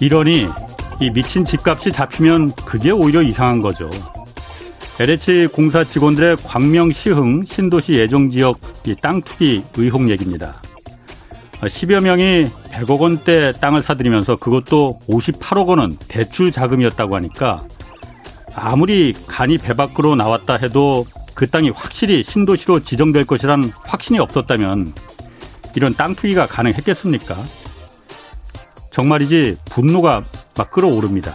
[0.00, 0.46] 이러니
[1.00, 3.90] 이 미친 집값이 잡히면 그게 오히려 이상한 거죠.
[5.00, 8.58] LH 공사 직원들의 광명 시흥 신도시 예정 지역
[9.00, 10.54] 땅 투기 의혹 얘기입니다.
[11.60, 17.64] 10여 명이 100억 원대 땅을 사들이면서 그것도 58억 원은 대출 자금이었다고 하니까
[18.54, 21.04] 아무리 간이 배 밖으로 나왔다 해도
[21.34, 24.92] 그 땅이 확실히 신도시로 지정될 것이란 확신이 없었다면
[25.76, 27.36] 이런 땅 투기가 가능했겠습니까?
[28.90, 30.24] 정말이지 분노가
[30.56, 31.32] 막 끌어오릅니다.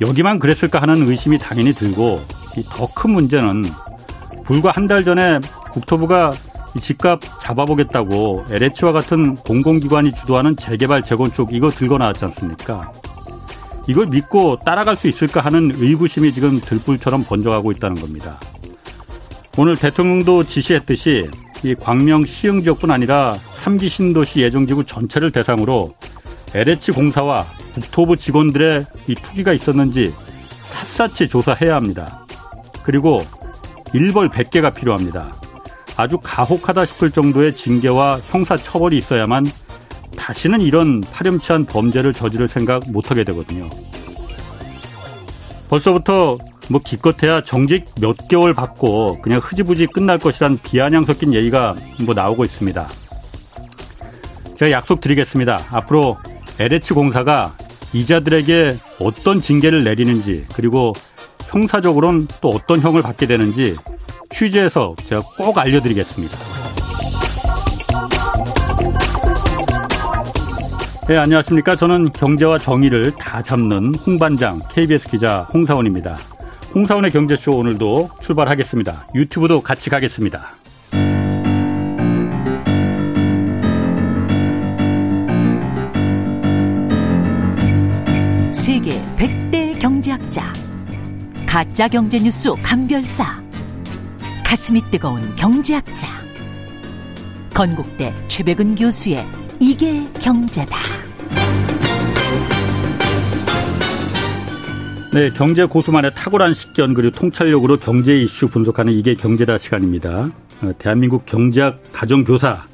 [0.00, 2.20] 여기만 그랬을까 하는 의심이 당연히 들고
[2.70, 3.64] 더 큰 문제는
[4.44, 5.40] 불과 한 달 전에
[5.72, 6.32] 국토부가
[6.80, 12.92] 집값 잡아보겠다고 LH와 같은 공공기관이 주도하는 재개발 재건축 이거 들고 나왔지 않습니까?
[13.88, 18.38] 이걸 믿고 따라갈 수 있을까 하는 의구심이 지금 들불처럼 번져가고 있다는 겁니다.
[19.56, 21.30] 오늘 대통령도 지시했듯이
[21.64, 25.94] 이 광명 시흥 지역뿐 아니라 3기 신도시 예정지구 전체를 대상으로
[26.56, 30.14] LH 공사와 국토부 직원들의 이 투기가 있었는지
[30.64, 32.24] 샅샅이 조사해야 합니다.
[32.82, 33.18] 그리고
[33.92, 35.34] 일벌 100개가 필요합니다.
[35.98, 39.46] 아주 가혹하다 싶을 정도의 징계와 형사 처벌이 있어야만
[40.16, 43.68] 다시는 이런 파렴치한 범죄를 저지를 생각 못하게 되거든요.
[45.68, 46.38] 벌써부터
[46.70, 52.44] 뭐 기껏해야 정직 몇 개월 받고 그냥 흐지부지 끝날 것이란 비아냥 섞인 얘기가 뭐 나오고
[52.44, 52.86] 있습니다.
[54.56, 55.60] 제가 약속드리겠습니다.
[55.70, 56.16] 앞으로
[56.58, 57.52] LH 공사가
[57.92, 60.92] 이자들에게 어떤 징계를 내리는지 그리고
[61.50, 63.76] 형사적으로는 또 어떤 형을 받게 되는지
[64.30, 66.36] 취재해서 제가 꼭 알려드리겠습니다.
[71.08, 71.76] 네, 안녕하십니까.
[71.76, 76.16] 저는 경제와 정의를 다 잡는 홍반장 KBS 기자 홍사원입니다.
[76.74, 79.06] 홍사원의 경제쇼 오늘도 출발하겠습니다.
[79.14, 80.55] 유튜브도 같이 가겠습니다.
[90.26, 90.52] 100대 경제학자
[91.46, 93.42] 가짜 경제 뉴스 감별사
[94.44, 96.08] 가슴이 뜨거운 경제학자
[97.54, 99.26] 건국대 최백은 교수의
[99.60, 100.76] 이게 경제다.
[105.12, 110.30] 네, 경제 고수만의 탁월한 식견 그리고 통찰력으로 경제 이슈 분석하는 이게 경제다 시간입니다.
[110.62, 112.66] 어, 대한민국 경제학 가정교사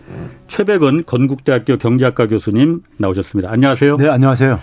[0.48, 3.50] 최백은 건국대학교 경제학과 교수님 나오셨습니다.
[3.50, 3.96] 안녕하세요.
[3.96, 4.60] 네, 안녕하세요.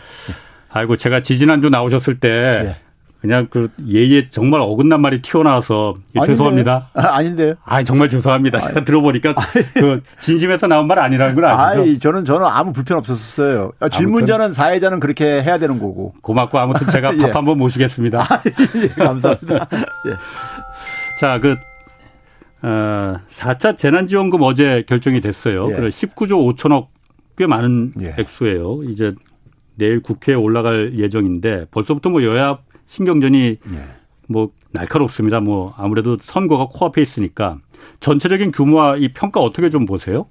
[0.72, 2.76] 아이고 제가 지지난주 나오셨을 때 네.
[3.22, 6.26] 그냥 그 예에 정말 어긋난 말이 튀어나와서 아닌데요?
[6.26, 6.90] 죄송합니다.
[6.94, 7.56] 아, 아닌데요?
[7.66, 8.60] 아 정말 죄송합니다.
[8.60, 9.34] 제가 들어보니까
[9.74, 11.82] 그 진심에서 나온 말 아니라는 걸 아시죠?
[11.82, 13.74] 아이, 저는 저는 아무 불편 없었어요.
[13.82, 16.14] 아, 질문자는 사회자는 그렇게 해야 되는 거고.
[16.22, 17.22] 고맙고 아무튼 제가 예.
[17.24, 18.22] 밥 한번 모시겠습니다.
[18.24, 18.42] 아,
[18.82, 19.68] 예, 감사합니다.
[20.08, 20.16] 예.
[21.20, 21.56] 자, 그
[22.62, 25.70] 어, 4차 재난지원금 어제 결정이 됐어요.
[25.72, 25.76] 예.
[25.76, 26.88] 그래 19조 5천억
[27.38, 28.16] 꽤 많은 예.
[28.18, 28.84] 액수예요.
[28.84, 29.12] 이제
[29.80, 33.84] 내일 국회에 올라갈 예정인데 벌써부터 뭐 여야 신경전이 네.
[34.28, 35.40] 뭐 날카롭습니다.
[35.40, 37.58] 뭐 아무래도 선거가 코앞에 있으니까
[38.00, 40.28] 전체적인 규모와 이 평가 어떻게 좀 보세요?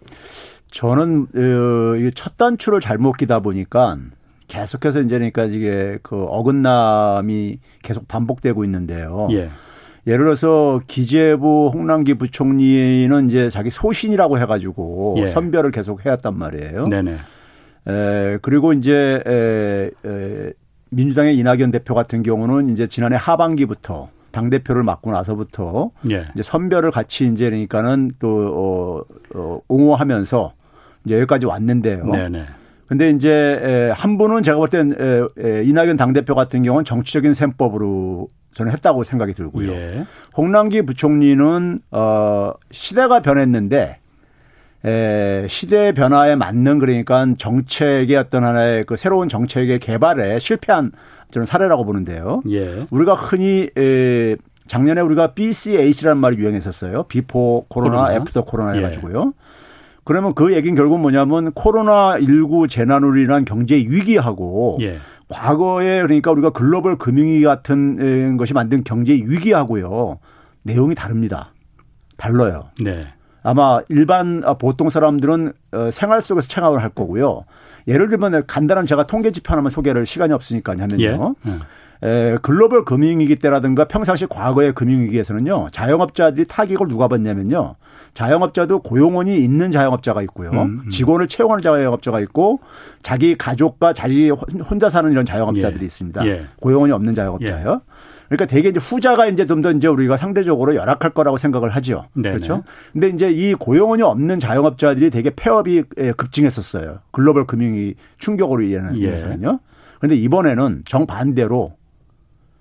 [0.70, 3.98] 저는 어, 첫 단추를 잘못 끼다 보니까
[4.47, 9.28] 계속해서 이제 그러니까 이게 그 어긋남이 계속 반복되고 있는데요.
[9.32, 9.50] 예.
[10.06, 15.26] 예를 들어서 기재부 홍남기 부총리는 이제 자기 소신이라고 해가지고 예.
[15.26, 16.87] 선별을 계속 해왔단 말이에요.
[16.87, 17.19] 네네.
[17.86, 20.52] 에, 그리고 이제 에, 에,
[20.90, 26.28] 민주당의 이낙연 대표 같은 경우는 이제 지난해 하반기부터 당 대표를 맡고 나서부터 예.
[26.34, 30.52] 이제 선별을 같이 이제 그러니까는 또 어, 어, 옹호하면서
[31.04, 32.06] 이제 여기까지 왔는데요.
[32.06, 32.46] 네네.
[32.86, 34.94] 근데 이제 한 분은 제가 볼 땐
[35.64, 39.70] 이낙연 당 대표 같은 경우는 정치적인 셈법으로 저는 했다고 생각이 들고요.
[39.72, 40.04] 예.
[40.36, 43.98] 홍남기 부총리는 어 시대가 변했는데
[44.84, 50.92] 에, 시대 변화에 맞는 그러니까 정책의 어떤 하나의 그 새로운 정책의 개발에 실패한
[51.30, 52.42] 저는 사례라고 보는데요.
[52.50, 52.86] 예.
[52.90, 54.36] 우리가 흔히 에,
[54.66, 57.04] 작년에 우리가 BC AC라는 말이 유행했었어요.
[57.05, 58.14] before 코로나, 코로나?
[58.16, 58.78] after 코로나 예.
[58.78, 59.32] 해가지고요.
[60.04, 64.98] 그러면 그 얘기는 결국 뭐냐면 코로나19 재난으로 인한 경제 위기하고 예.
[65.28, 70.19] 과거에 그러니까 우리가 글로벌 금융위기 같은 것이 만든 경제 위기하고요.
[70.62, 71.52] 내용이 다릅니다.
[72.16, 72.70] 달라요.
[72.82, 73.06] 네.
[73.43, 77.44] 아마 일반 아, 보통 사람들은 어, 생활 속에서 체감을 할 거고요.
[77.87, 81.35] 예를 들면 간단한 제가 통계 지표 하나만 소개를 시간이 없으니까 하면요.
[81.46, 81.50] 예.
[81.50, 81.58] 예.
[82.00, 87.75] 에, 글로벌 금융위기 때라든가 평상시 과거의 금융위기에서는요 자영업자들이 타격을 누가 받냐면요
[88.14, 90.91] 자영업자도 고용원이 있는 자영업자가 있고요 음, 음.
[90.91, 92.61] 직원을 채용하는 자영업자가 있고
[93.02, 95.87] 자기 가족과 자기 혼자 사는 이런 자영업자들이 예.
[95.87, 96.46] 있습니다 예.
[96.61, 97.81] 고용원이 없는 자영업자요.
[97.84, 97.93] 예.
[98.28, 102.04] 그러니까 대개 이제 후자가 이제 좀 더 이제 우리가 상대적으로 열악할 거라고 생각을 하죠.
[102.14, 102.36] 네네.
[102.36, 102.62] 그렇죠.
[102.92, 105.82] 근데 이제 이 고용원이 없는 자영업자들이 되게 폐업이
[106.16, 106.98] 급증했었어요.
[107.10, 109.60] 글로벌 금융이 충격으로 인해서는요.
[109.62, 109.69] 예.
[109.98, 111.72] 그런데 이번에는 정반대로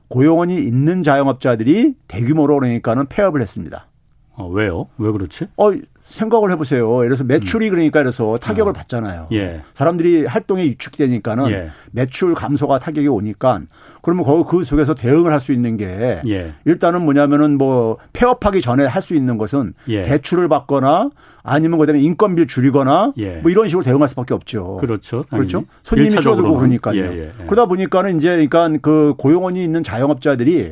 [0.08, 3.88] 고용원이 있는 자영업자들이 대규모로 그러니까는 폐업을 했습니다.
[4.36, 4.88] 어, 왜요?
[4.98, 5.48] 왜 그렇지?
[5.58, 5.72] 어,
[6.08, 6.98] 생각을 해보세요.
[7.00, 7.72] 예를 들어서 매출이 음.
[7.72, 8.74] 그러니까 그래서 타격을 어.
[8.74, 9.28] 받잖아요.
[9.34, 9.62] 예.
[9.74, 11.70] 사람들이 활동에 위축되니까는 예.
[11.92, 13.62] 매출 감소가 타격이 오니까
[14.02, 16.54] 그러면 거기 그 속에서 대응을 할 수 있는 게 예.
[16.66, 20.04] 일단은 뭐냐면은 뭐 폐업하기 전에 할 수 있는 것은 예.
[20.04, 21.10] 대출을 받거나
[21.44, 23.36] 아니면 그다음에 인건비를 줄이거나 예.
[23.38, 24.78] 뭐 이런 식으로 대응할 수밖에 없죠.
[24.78, 25.24] 그렇죠.
[25.30, 25.66] 그렇죠.
[25.84, 27.04] 손님이 줄어들고 그러니까요.
[27.04, 27.32] 예.
[27.48, 30.72] 그러다 보니까는 이제 그러니까 그 고용원이 있는 자영업자들이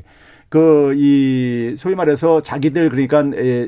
[0.50, 3.24] 그 이 소위 말해서 자기들 그러니까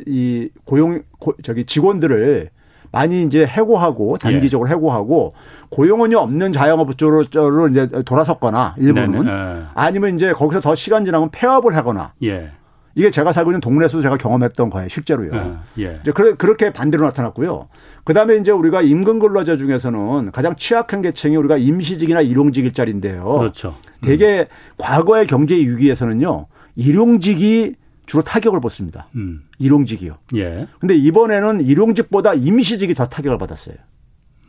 [0.06, 1.02] 이 고용
[1.44, 2.50] 저기 직원들을
[2.92, 4.74] 많이 이제 해고하고 단기적으로 예.
[4.74, 5.34] 해고하고
[5.70, 7.24] 고용원이 없는 자영업주로
[7.70, 12.52] 이제 돌아섰거나 일부는 네 아니면 이제 거기서 더 시간 지나면 폐업을 하거나 예.
[12.96, 15.32] 이게 제가 살고 있는 동네에서도 제가 경험했던 거예요, 실제로요.
[15.36, 16.00] 아, 예.
[16.02, 17.68] 이제 그렇게 반대로 나타났고요.
[18.04, 23.24] 그 다음에 이제 우리가 임금 근로자 중에서는 가장 취약한 계층이 우리가 임시직이나 일용직 일자리인데요.
[23.38, 23.76] 그렇죠.
[24.02, 24.46] 대개 음.
[24.80, 26.48] 과거의 경제 위기에서는요,
[26.78, 27.74] 일용직이
[28.06, 29.10] 주로 타격을 받습니다.
[29.16, 29.42] 음.
[29.60, 30.18] 일용직이요.
[30.38, 30.68] 예.
[30.80, 33.76] 근데 이번에는 일용직보다 임시직이 더 타격을 받았어요.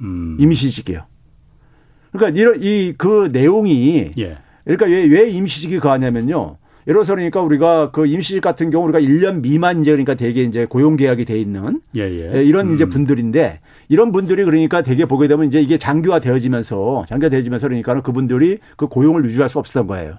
[0.02, 0.36] 음.
[0.38, 1.04] 임시직이요.
[2.12, 4.36] 그러니까 이런 이 그 내용이 예.
[4.64, 6.58] 그러니까 왜, 왜 임시직이 가냐면요.
[6.86, 10.64] 예를 들어서 그러니까 우리가 그 임시직 같은 경우 우리가 1년 미만 이제 그러니까 되게 이제
[10.66, 12.36] 고용 계약이 돼 있는 예, 예.
[12.36, 12.44] 예.
[12.44, 12.74] 이런 음.
[12.74, 18.02] 이제 분들인데 이런 분들이 그러니까 되게 보게 되면 이제 이게 장기화 되어지면서 장기화 되어지면서 그러니까는
[18.02, 20.18] 그분들이 그 고용을 유지할 수 없었던 거예요.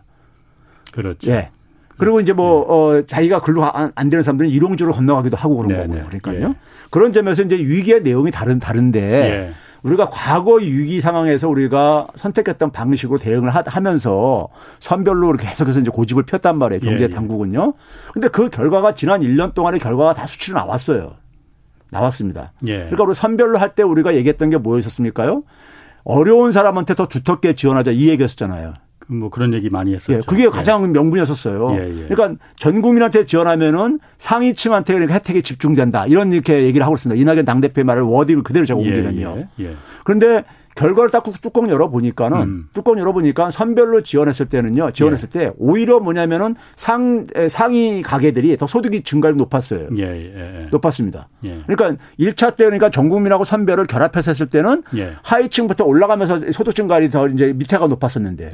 [0.92, 1.32] 그렇죠.
[1.32, 1.52] 예.
[2.00, 3.00] 그리고 이제 뭐, 네.
[3.00, 5.82] 어, 자기가 근로 안, 안 되는 사람들은 일용직으로 건너가기도 하고 그런 네네.
[5.82, 5.98] 거고요.
[6.10, 6.20] 네.
[6.20, 6.50] 그러니까요.
[6.50, 6.56] 예.
[6.90, 9.54] 그런 점에서 이제 위기의 내용이 다른, 다른데 예.
[9.84, 14.48] 우리가 과거 위기 상황에서 우리가 선택했던 방식으로 대응을 하 면서
[14.80, 16.82] 선별로 계속해서 이제 고집을 폈단 말이에요.
[16.82, 17.10] 경제 예, 예.
[17.10, 17.74] 당국은요.
[18.14, 21.14] 근데 그 결과가 지난 1년 동안의 결과가 다 수치로 나왔어요.
[21.92, 22.52] 나왔습니다.
[22.68, 22.78] 예.
[22.80, 25.44] 그러니까 우리 선별로 할 때 우리가 얘기했던 게 뭐였었습니까요?
[26.04, 28.74] 어려운 사람한테 더 두텁게 지원하자 이 얘기였었잖아요.
[29.10, 30.14] 뭐 그런 얘기 많이 했었죠.
[30.14, 30.88] 예, 그게 가장 예.
[30.88, 31.72] 명분이었었어요.
[31.74, 32.08] 예, 예.
[32.08, 36.06] 그러니까 전 국민한테 지원하면은 상위층한테 그러니까 혜택이 집중된다.
[36.06, 37.20] 이런 이렇게 얘기를 하고 있습니다.
[37.20, 39.48] 이낙연 당 대표의 말을 워딩을 그대로 제가 예, 옮기면요.
[39.62, 40.44] 예, 그런데
[40.80, 42.70] 결과를 딱 뚜껑 열어보니까는 음.
[42.74, 44.92] 뚜껑 열어보니까 선별로 지원했을 때는요.
[44.92, 45.40] 지원했을 예.
[45.40, 49.90] 때 오히려 뭐냐면은 상, 상위 가게들이 더 소득이 증가율이 높았어요.
[49.98, 50.68] 예, 예, 예.
[50.72, 51.28] 높았습니다.
[51.44, 51.62] 예.
[51.68, 54.84] 그러니까 1차 때 그러니까 전 국민하고 선별을 결합해서 했을 때는
[55.24, 58.52] 하위층부터 올라가면서 소득 증가율이 더 이제 밑에가 높았었는데.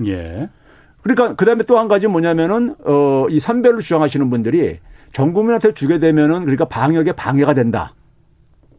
[1.04, 4.80] 그러니까 그다음에 또 한 가지 뭐냐면은 어, 이 선별로 주장하시는 분들이
[5.14, 7.94] 전 국민한테 주게 되면은 그러니까 방역에 방해가 된다.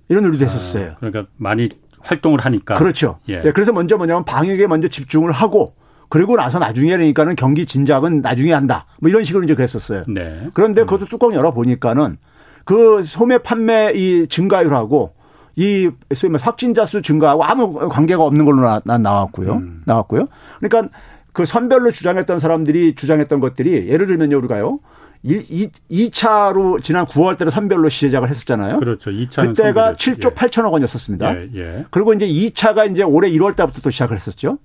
[0.08, 0.90] 이런 논리도 했었어요.
[0.92, 1.68] 아, 그러니까 많이
[2.06, 2.74] 활동을 하니까.
[2.74, 3.18] 그렇죠.
[3.28, 3.42] 예.
[3.42, 5.74] 네, 그래서 먼저 뭐냐면 방역에 먼저 집중을 하고
[6.08, 8.86] 그리고 나서 나중에 그러니까는 경기 진작은 나중에 한다.
[9.00, 10.04] 뭐 이런 식으로 이제 그랬었어요.
[10.08, 10.48] 네.
[10.54, 10.86] 그런데 음.
[10.86, 12.16] 그것도 뚜껑 열어 보니까는
[12.64, 15.14] 그 소매 판매 이 증가율하고
[15.56, 19.54] 이 소위 말 확진자 수 증가하고 아무 관계가 없는 걸로 나, 나왔고요.
[19.54, 19.82] 음.
[19.84, 20.28] 나왔고요.
[20.60, 20.94] 그러니까
[21.32, 24.78] 그 선별로 주장했던 사람들이 주장했던 것들이 예를 들면 요 우리가요.
[25.26, 28.78] 2, 2차로 지난 9월 달에 선별로 시작을 했었잖아요.
[28.78, 29.10] 그렇죠.
[29.10, 30.34] 2차 그때가 7조 예.
[30.34, 31.36] 8천억 원이었었습니다.
[31.36, 31.84] 예, 예.
[31.90, 34.58] 그리고 이제 2차가 이제 올해 1월 달부터 또 시작을 했었죠.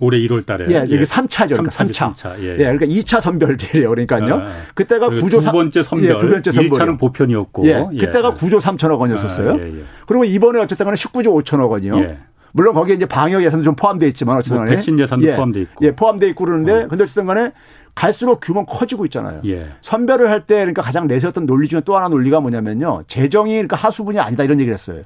[0.00, 0.66] 올해 1월 달에.
[0.68, 1.02] 예, 이게 예.
[1.02, 1.48] 3차죠.
[1.48, 2.14] 그러니까 3차.
[2.14, 2.38] 3차.
[2.40, 2.52] 예.
[2.52, 2.56] 예.
[2.56, 3.88] 그러니까 2차 선별제예요.
[3.88, 4.34] 그러니까요.
[4.36, 6.14] 아, 그때가 9조 두 번째 선별.
[6.14, 6.78] 예, 두 번째 선별.
[6.78, 7.66] 1차는 보편이었고.
[7.66, 7.86] 예.
[7.98, 9.52] 그때가 9조 3천억 원이었었어요.
[9.52, 9.82] 아, 예, 예.
[10.06, 11.98] 그리고 이번에 어쨌든 간에 19조 5천억 원이요.
[11.98, 12.18] 예.
[12.52, 15.34] 물론 거기에 이제 방역 예산도 좀 포함되어 있지만 어쨌든 뭐 간에 뭐 백신 예산도 예.
[15.34, 15.86] 포함되어 있고.
[15.86, 16.88] 예, 포함되어 있고 그러는데 어.
[16.88, 17.52] 근데 어쨌든 간에
[17.98, 19.40] 갈수록 규모는 커지고 있잖아요.
[19.46, 19.70] 예.
[19.80, 23.02] 선별을 할 때 그러니까 가장 내세웠던 논리 중에 또 하나 논리가 뭐냐면요.
[23.08, 25.02] 재정이 그러니까 하수분이 아니다 이런 얘기를 했어요.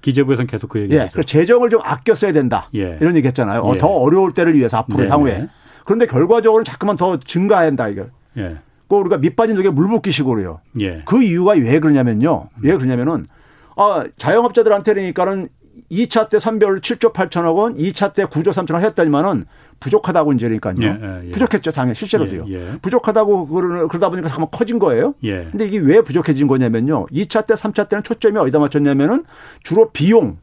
[0.00, 0.98] 기재부에서는 계속 그 얘기죠.
[0.98, 1.08] 예.
[1.12, 2.70] 그래서 재정을 좀 아껴 써야 된다.
[2.74, 2.96] 예.
[3.00, 3.60] 이런 얘기 했잖아요.
[3.60, 3.78] 어, 예.
[3.78, 5.48] 더 어려울 때를 위해서 앞으로 네 향후에.
[5.84, 8.08] 그런데 결과적으로 자꾸만 더 증가한다 이걸.
[8.38, 8.56] 예.
[8.88, 10.60] 그 우리가 밑빠진 독에 물 붓기식으로요.
[10.80, 11.02] 예.
[11.04, 12.48] 그 이유가 왜 그러냐면요.
[12.62, 13.26] 왜 그러냐면은
[13.76, 15.48] 아, 자영업자들한테 그러니까는
[15.90, 19.44] 2차 때 선별 7조 8천억 원, 2차 때 9조 3천억 원 했더니만은
[19.80, 20.74] 부족하다고 이제 그러니까요.
[20.80, 21.30] 예, 예, 예.
[21.30, 22.44] 부족했죠, 당연히 실제로도요.
[22.48, 22.78] 예, 예.
[22.80, 23.46] 부족하다고
[23.88, 25.14] 그러다 보니까 잠깐 커진 거예요.
[25.24, 25.48] 예.
[25.50, 27.06] 근데 이게 왜 부족해진 거냐면요.
[27.06, 29.24] 2차 때, 3차 때는 초점이 어디다 맞췄냐면은
[29.62, 30.38] 주로 비용,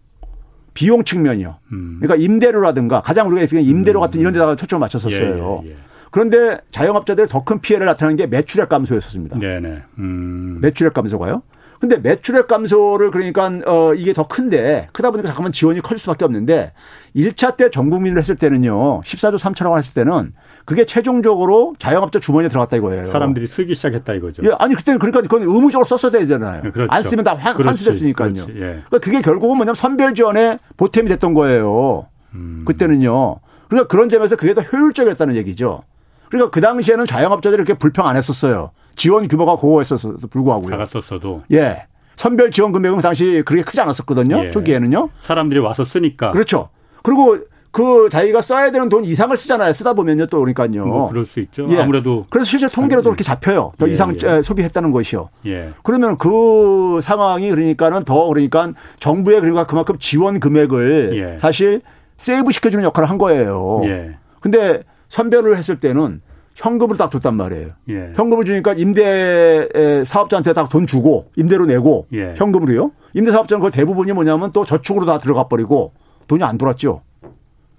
[0.73, 1.57] 비용 측면이요.
[1.71, 1.97] 음.
[2.01, 5.63] 그러니까 임대료라든가 가장 우리가 지금 임대료 같은 이런 데다가 초점을 맞췄었어요.
[6.11, 9.37] 그런데 자영업자들 더 큰 피해를 나타내는 게 매출액 감소였었습니다.
[9.39, 9.83] 네네.
[9.99, 10.57] 음.
[10.61, 11.43] 매출액 감소가요.
[11.79, 16.71] 근데 매출액 감소를 그러니까 어 이게 더 큰데 크다 보니까 잠깐만 지원이 커질 수밖에 없는데
[17.15, 19.01] 1차 때 전 국민을 했을 때는요.
[19.01, 20.33] 14조 3천억 원 했을 때는
[20.65, 23.11] 그게 최종적으로 자영업자 주머니에 들어갔다 이거예요.
[23.11, 24.43] 사람들이 쓰기 시작했다 이거죠.
[24.45, 26.63] 예, 아니 그때는 그러니까 그건 의무적으로 썼어야 되잖아요.
[26.65, 26.91] 예, 그렇죠.
[26.91, 28.33] 안 쓰면 다 환수됐으니까요.
[28.49, 28.55] 예.
[28.59, 32.07] 그러니까 그게 결국은 뭐냐면 선별 지원에 보탬이 됐던 거예요.
[32.35, 32.63] 음.
[32.67, 33.37] 그때는요.
[33.69, 35.83] 그러니까 그런 점에서 그게 더 효율적이었다는 얘기죠.
[36.29, 38.71] 그러니까 그 당시에는 자영업자들이 이렇게 불평 안 했었어요.
[38.99, 40.71] 지원 규모가 고했었어도 불구하고요.
[40.71, 41.43] 작았었어도.
[41.53, 41.85] 예.
[42.17, 44.47] 선별 지원 금액은 당시 그렇게 크지 않았었거든요.
[44.47, 44.49] 예.
[44.51, 45.09] 초기에는요.
[45.21, 46.31] 사람들이 와서 쓰니까.
[46.31, 46.67] 그렇죠.
[47.01, 47.37] 그리고
[47.71, 49.71] 그 자기가 써야 되는 돈 이상을 쓰잖아요.
[49.71, 50.85] 쓰다 보면요 또 그러니까요.
[50.85, 51.65] 뭐 그럴 수 있죠.
[51.71, 51.79] 예.
[51.79, 53.71] 아무래도 그래서 실제 통계로도 그렇게 잡혀요.
[53.77, 54.41] 더 예, 이상 예.
[54.41, 55.29] 소비했다는 것이요.
[55.45, 55.69] 예.
[55.83, 61.37] 그러면 그 상황이 그러니까는 더 그러니까 정부에 그러니까 그만큼 지원 금액을 예.
[61.37, 61.79] 사실
[62.17, 63.79] 세이브 시켜주는 역할을 한 거예요.
[63.85, 64.17] 예.
[64.41, 66.21] 근데 선별을 했을 때는
[66.59, 67.69] 현금으로 딱 줬단 말이에요.
[67.89, 68.11] 예.
[68.15, 69.67] 현금을 주니까 임대
[70.05, 72.35] 사업자한테 딱 돈 주고 임대로 내고 예.
[72.37, 72.91] 현금으로요.
[73.13, 75.93] 임대 사업자는 그 대부분이 뭐냐면 또 저축으로 다 들어가 버리고
[76.27, 77.01] 돈이 안 돌았죠.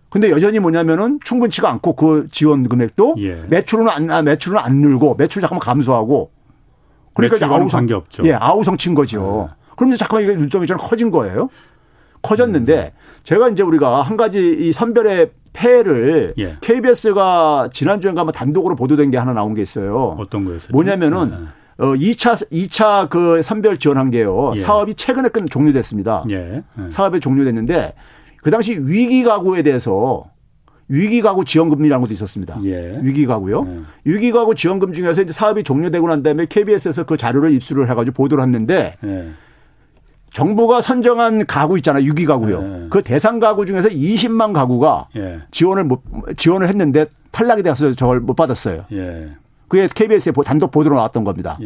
[0.08, 3.44] 근데 여전히 뭐냐면은 충분치가 않고 그 지원 금액도 예.
[3.49, 6.30] 매출은 안 아, 매출은 안 늘고 매출 잠깐만 감소하고
[7.14, 8.22] 그러니까 이제 아우성 없죠.
[8.25, 9.49] 예, 아우성 친 거죠.
[9.50, 9.54] 네.
[9.76, 11.49] 그럼 이제 잠깐만 이게 율동이 좀 커진 거예요.
[12.22, 13.20] 커졌는데 음.
[13.25, 16.57] 제가 이제 우리가 한 가지 이 선별의 폐해를 예.
[16.61, 20.16] KBS가 지난주에 가면 단독으로 보도된 게 하나 나온 게 있어요.
[20.19, 20.71] 어떤 거였어요?
[20.73, 21.37] 뭐냐면은 네.
[21.85, 24.52] 어 2차 2차 그 선별 지원 한 게요.
[24.57, 24.61] 예.
[24.61, 26.25] 사업이 최근에 끝 종료됐습니다.
[26.30, 26.62] 예.
[26.78, 26.90] 예.
[26.90, 27.95] 사업이 종료됐는데
[28.42, 30.25] 그 당시 위기 가구에 대해서
[30.88, 32.59] 위기 가구 지원금이라는 것도 있었습니다.
[32.64, 32.99] 예.
[33.02, 33.66] 위기 가구요.
[33.66, 33.80] 예.
[34.04, 38.42] 위기 가구 지원금 중에서 이제 사업이 종료되고 난 다음에 KBS에서 그 자료를 입수를 해가지고 보도를
[38.45, 39.30] 했는데 예.
[40.32, 42.04] 정부가 선정한 가구 있잖아요.
[42.04, 42.60] 유기 가구요.
[42.62, 42.87] 예.
[42.90, 45.40] 그 대상 가구 중에서 20만 가구가 예.
[45.50, 46.02] 지원을 못
[46.37, 48.84] 지원을 했는데 탈락이 돼서 저걸 못 받았어요.
[48.92, 49.28] 예.
[49.68, 51.58] 그게 KBS에 단독 보도로 나왔던 겁니다.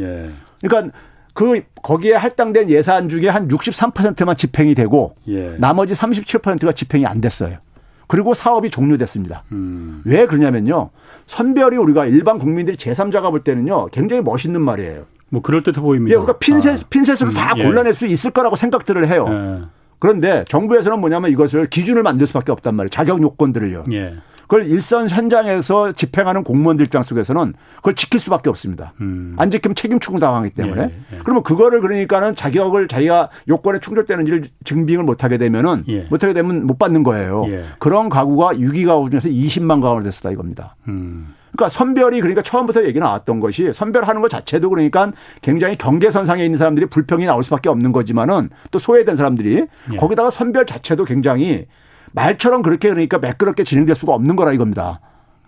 [0.61, 0.97] 그러니까
[1.35, 5.57] 그 거기에 할당된 예산 중에 한 63%만 집행이 되고 예.
[5.59, 7.59] 나머지 37%가 집행이 안 됐어요.
[8.07, 9.45] 그리고 사업이 종료됐습니다.
[9.53, 10.03] 음.
[10.05, 10.91] 왜 그러냐면요.
[11.27, 13.87] 선별이 우리가 일반 국민들이 제3자가 볼 때는요.
[13.87, 15.05] 굉장히 멋있는 말이에요.
[15.35, 16.13] 뭐 그럴 듯해 보입니다.
[16.13, 16.87] 예, 그러니까 핀셋, 아.
[16.89, 17.35] 핀셋으로 음.
[17.35, 17.63] 다 예.
[17.63, 19.27] 골라낼 수 있을 거라고 생각들을 해요.
[19.29, 19.65] 예.
[19.99, 22.89] 그런데 정부에서는 뭐냐면 이것을 기준을 만들 수밖에 없단 말이에요.
[22.89, 23.85] 자격 요건들을요.
[23.93, 24.15] 예.
[24.45, 28.93] 그걸 일선 현장에서 집행하는 공무원들 입장 속에서는 그걸 지킬 수밖에 없습니다.
[29.01, 29.35] 음.
[29.39, 30.83] 안 지키면 책임 추궁 당하기 때문에.
[30.83, 31.19] 예, 예.
[31.23, 36.01] 그러면 그거를 그러니까는 자격을 자기가 요건에 충족되는지를 증빙을 못 하게 되면은 예.
[36.11, 37.45] 못 하게 되면 못 받는 거예요.
[37.49, 37.65] 예.
[37.79, 40.77] 그런 가구가 6위 가구 중에서 20만 가구가 됐었다 이겁니다.
[40.89, 41.35] 음.
[41.57, 46.87] 그러니까 선별이 그러니까 처음부터 얘기 나왔던 것이 선별하는 것 자체도 그러니까 굉장히 경계선상에 있는 사람들이
[46.87, 49.97] 불평이 나올 수밖에 없는 거지만은 또 소외된 사람들이 예.
[49.97, 51.67] 거기다가 선별 자체도 굉장히
[52.15, 55.01] 말처럼 그렇게 그러니까 매끄럽게 진행될 수가 없는 거라 이겁니다.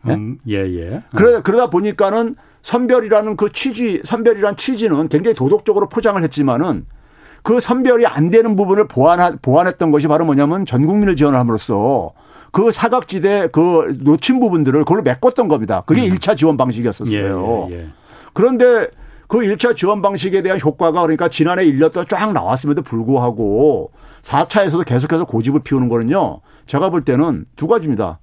[0.08, 0.56] 예, 음, 예.
[0.56, 1.02] 예.
[1.14, 6.84] 그러, 그러다 보니까는 선별이라는 그 취지, 선별이란 취지는 굉장히 도덕적으로 포장을 했지만은
[7.42, 12.10] 그 선별이 안 되는 부분을 보완하, 보완했던 것이 바로 뭐냐면 전 국민을 지원을 함으로써
[12.50, 15.84] 그 사각지대 그 놓친 부분들을 그걸로 메꿨던 겁니다.
[15.86, 16.14] 그게 음.
[16.14, 17.68] 1차 지원 방식이었었어요.
[17.70, 17.86] 예, 예, 예.
[18.32, 18.88] 그런데
[19.28, 23.92] 그 1차 지원 방식에 대한 효과가 그러니까 지난해 1년 동안 쫙 나왔음에도 불구하고
[24.22, 26.40] 4차에서도 계속해서 고집을 피우는 거는요.
[26.66, 28.18] 제가 볼 때는 두 가지입니다.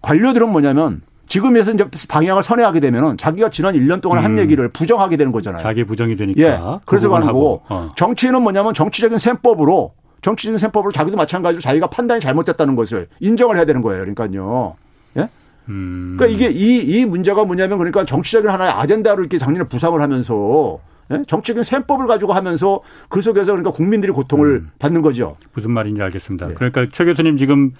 [0.00, 4.24] 관료들은 뭐냐면 지금에서 이제 방향을 선회하게 되면은 자기가 지난 1년 동안 음.
[4.24, 5.62] 한 얘기를 부정하게 되는 거잖아요.
[5.62, 6.42] 자기 부정이 되니까.
[6.42, 6.60] 예.
[6.84, 7.92] 그래서 가는 거고 어.
[7.96, 13.80] 정치인은 뭐냐면 정치적인 셈법으로 정치적인 셈법으로 자기도 마찬가지로 자기가 판단이 잘못됐다는 것을 인정을 해야 되는
[13.82, 14.00] 거예요.
[14.00, 14.76] 그러니까요.
[15.16, 15.28] 예?
[15.68, 16.16] 음.
[16.18, 20.91] 그러니까 이게 이, 이 문제가 뭐냐면 그러니까 정치적인 하나의 아젠다로 이렇게 작년에 부상을 하면서 예?
[21.26, 24.70] 정치적인 셈법을 가지고 하면서 그 속에서 그러니까 국민들이 고통을 음.
[24.78, 25.36] 받는 거죠.
[25.52, 26.50] 무슨 말인지 알겠습니다.
[26.50, 26.54] 예.
[26.54, 27.72] 그러니까 최 교수님 지금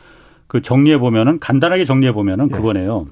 [0.47, 2.55] 그 정리해 보면은 간단하게 정리해 보면은 예.
[2.55, 3.07] 그거네요.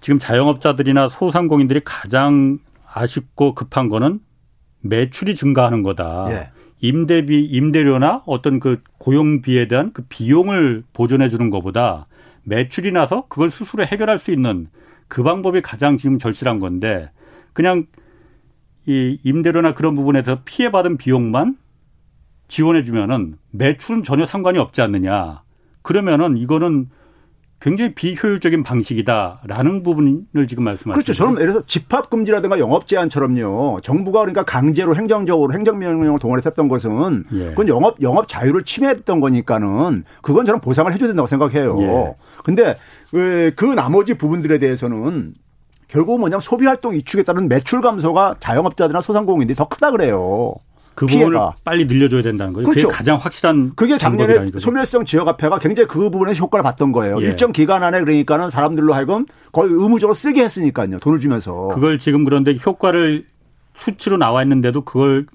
[0.00, 4.20] 지금 자영업자들이나 소상공인들이 가장 아쉽고 급한 거는
[4.80, 6.26] 매출이 증가하는 거다.
[6.30, 6.50] 예.
[6.80, 12.06] 임대비, 임대료나 어떤 그 고용비에 대한 그 비용을 보존해 주는 것보다
[12.44, 14.68] 매출이 나서 그걸 스스로 해결할 수 있는
[15.08, 17.10] 그 방법이 가장 지금 절실한 건데
[17.52, 17.86] 그냥
[18.90, 21.56] 이 임대료나 그런 부분에서 피해받은 비용만
[22.48, 25.42] 지원해 주면은 매출은 전혀 상관이 없지 않느냐.
[25.82, 26.90] 그러면은 이거는
[27.60, 30.92] 굉장히 비효율적인 방식이다라는 부분을 지금 말씀하시죠.
[30.92, 31.12] 그렇죠.
[31.12, 33.80] 저는 예를 들어서 집합 금지라든가 영업 제한처럼요.
[33.82, 37.50] 정부가 그러니까 강제로 행정적으로 행정명령을 동원했었던 것은 예.
[37.50, 41.80] 그건 영업 영업 자유를 침해했던 거니까는 그건 저는 보상을 해줘야 된다고 생각해요.
[41.80, 42.16] 예.
[42.42, 42.76] 근데
[43.10, 45.34] 그 나머지 부분들에 대해서는
[45.90, 50.54] 결국 뭐냐면 소비 활동 이축에 따른 매출 감소가 자영업자들이나 소상공인들이 더 크다 그래요.
[50.94, 51.54] 그 부분을 피해가.
[51.64, 52.64] 빨리 늘려줘야 된다는 거죠.
[52.64, 52.88] 그렇죠.
[52.88, 57.20] 그게 가장 확실한 그게 작년에 소멸성 지역화폐가 굉장히 그 부분에서 효과를 봤던 거예요.
[57.22, 57.26] 예.
[57.26, 60.98] 일정 기간 안에 그러니까는 사람들로 하여금 거의 의무적으로 쓰게 했으니까요.
[60.98, 61.68] 돈을 주면서.
[61.68, 63.24] 그걸 지금 그런데 효과를
[63.74, 65.26] 수치로 나와 있는데도 그걸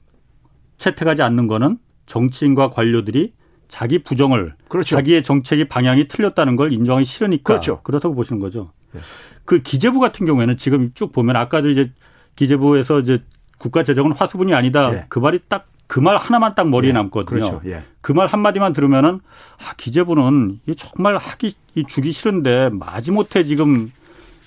[0.78, 3.34] 채택하지 않는 거는 정치인과 관료들이
[3.68, 4.96] 자기 부정을 그렇죠.
[4.96, 7.82] 자기의 정책의 방향이 틀렸다는 걸 인정하기 싫으니까 그렇죠.
[7.82, 8.72] 그렇다고 보시는 거죠.
[8.96, 9.02] 네.
[9.46, 11.92] 그 기재부 같은 경우에는 지금 쭉 보면 아까도 이제
[12.36, 13.22] 기재부에서 이제
[13.58, 14.92] 국가 재정은 화수분이 아니다.
[14.94, 15.06] 예.
[15.10, 16.94] 그 말이 딱 그 말 하나만 딱 머리에 예.
[16.94, 17.26] 남거든요.
[17.26, 17.62] 그렇죠.
[17.66, 17.84] 예.
[18.02, 19.20] 그말 한마디만 들으면은
[19.58, 21.54] 아, 기재부는 정말 하기
[21.88, 23.92] 주기 싫은데 마지못해 지금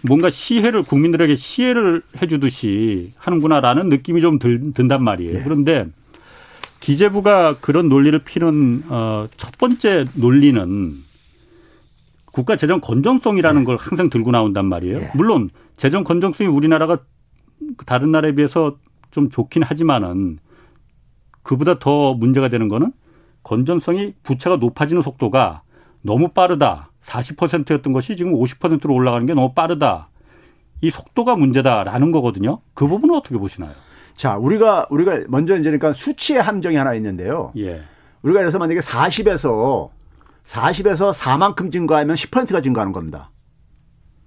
[0.02, 5.38] 뭔가 시혜를 국민들에게 시혜를 해주듯이 하는구나라는 느낌이 좀 들, 든단 말이에요.
[5.38, 5.43] 예.
[5.43, 5.87] 그런데
[6.81, 10.95] 기재부가 그런 논리를 피는 어, 첫 번째 논리는
[12.38, 13.64] 국가 재정 건전성이라는 네.
[13.64, 14.97] 걸 항상 들고 나온단 말이에요.
[14.97, 15.11] 네.
[15.16, 17.00] 물론 재정 건전성이 우리나라가
[17.85, 18.76] 다른 나라에 비해서
[19.11, 20.38] 좀 좋긴 하지만은
[21.42, 22.92] 그보다 더 문제가 되는 거는
[23.42, 25.62] 건전성이 부채가 높아지는 속도가
[26.02, 26.92] 너무 빠르다.
[27.02, 30.09] 40%였던 것이 지금 50%로 올라가는 게 너무 빠르다.
[30.80, 32.61] 이 속도가 문제다라는 거거든요.
[32.73, 33.73] 그 부분은 어떻게 보시나요?
[34.14, 37.50] 자, 우리가 우리가 먼저 이제 그러니까 수치의 함정이 하나 있는데요.
[37.57, 37.83] 예.
[38.23, 39.90] 우리가 그래서 만약에 40에서
[40.49, 43.31] 40에서 4만큼 증가하면 10%가 증가하는 겁니다.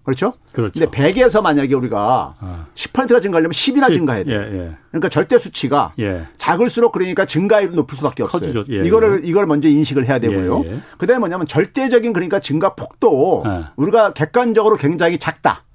[0.03, 0.33] 그렇죠?
[0.51, 0.79] 그렇죠.
[0.79, 2.65] 근데 100에서 만약에 우리가 아.
[2.73, 4.41] 10%가 증가하려면 10이나 10, 증가해야 돼요.
[4.41, 4.71] 예, 예.
[4.89, 6.25] 그러니까 절대 수치가 예.
[6.37, 8.51] 작을수록 그러니까 증가율이 높을 수밖에 없어요.
[8.51, 8.65] 커지죠.
[8.73, 9.29] 예, 이거를 예.
[9.29, 10.63] 이걸 먼저 인식을 해야 되고요.
[10.65, 13.43] 예, 그다음에 뭐냐면 절대적인 그러니까 증가 폭도
[13.75, 15.65] 우리가 객관적으로 굉장히 작다.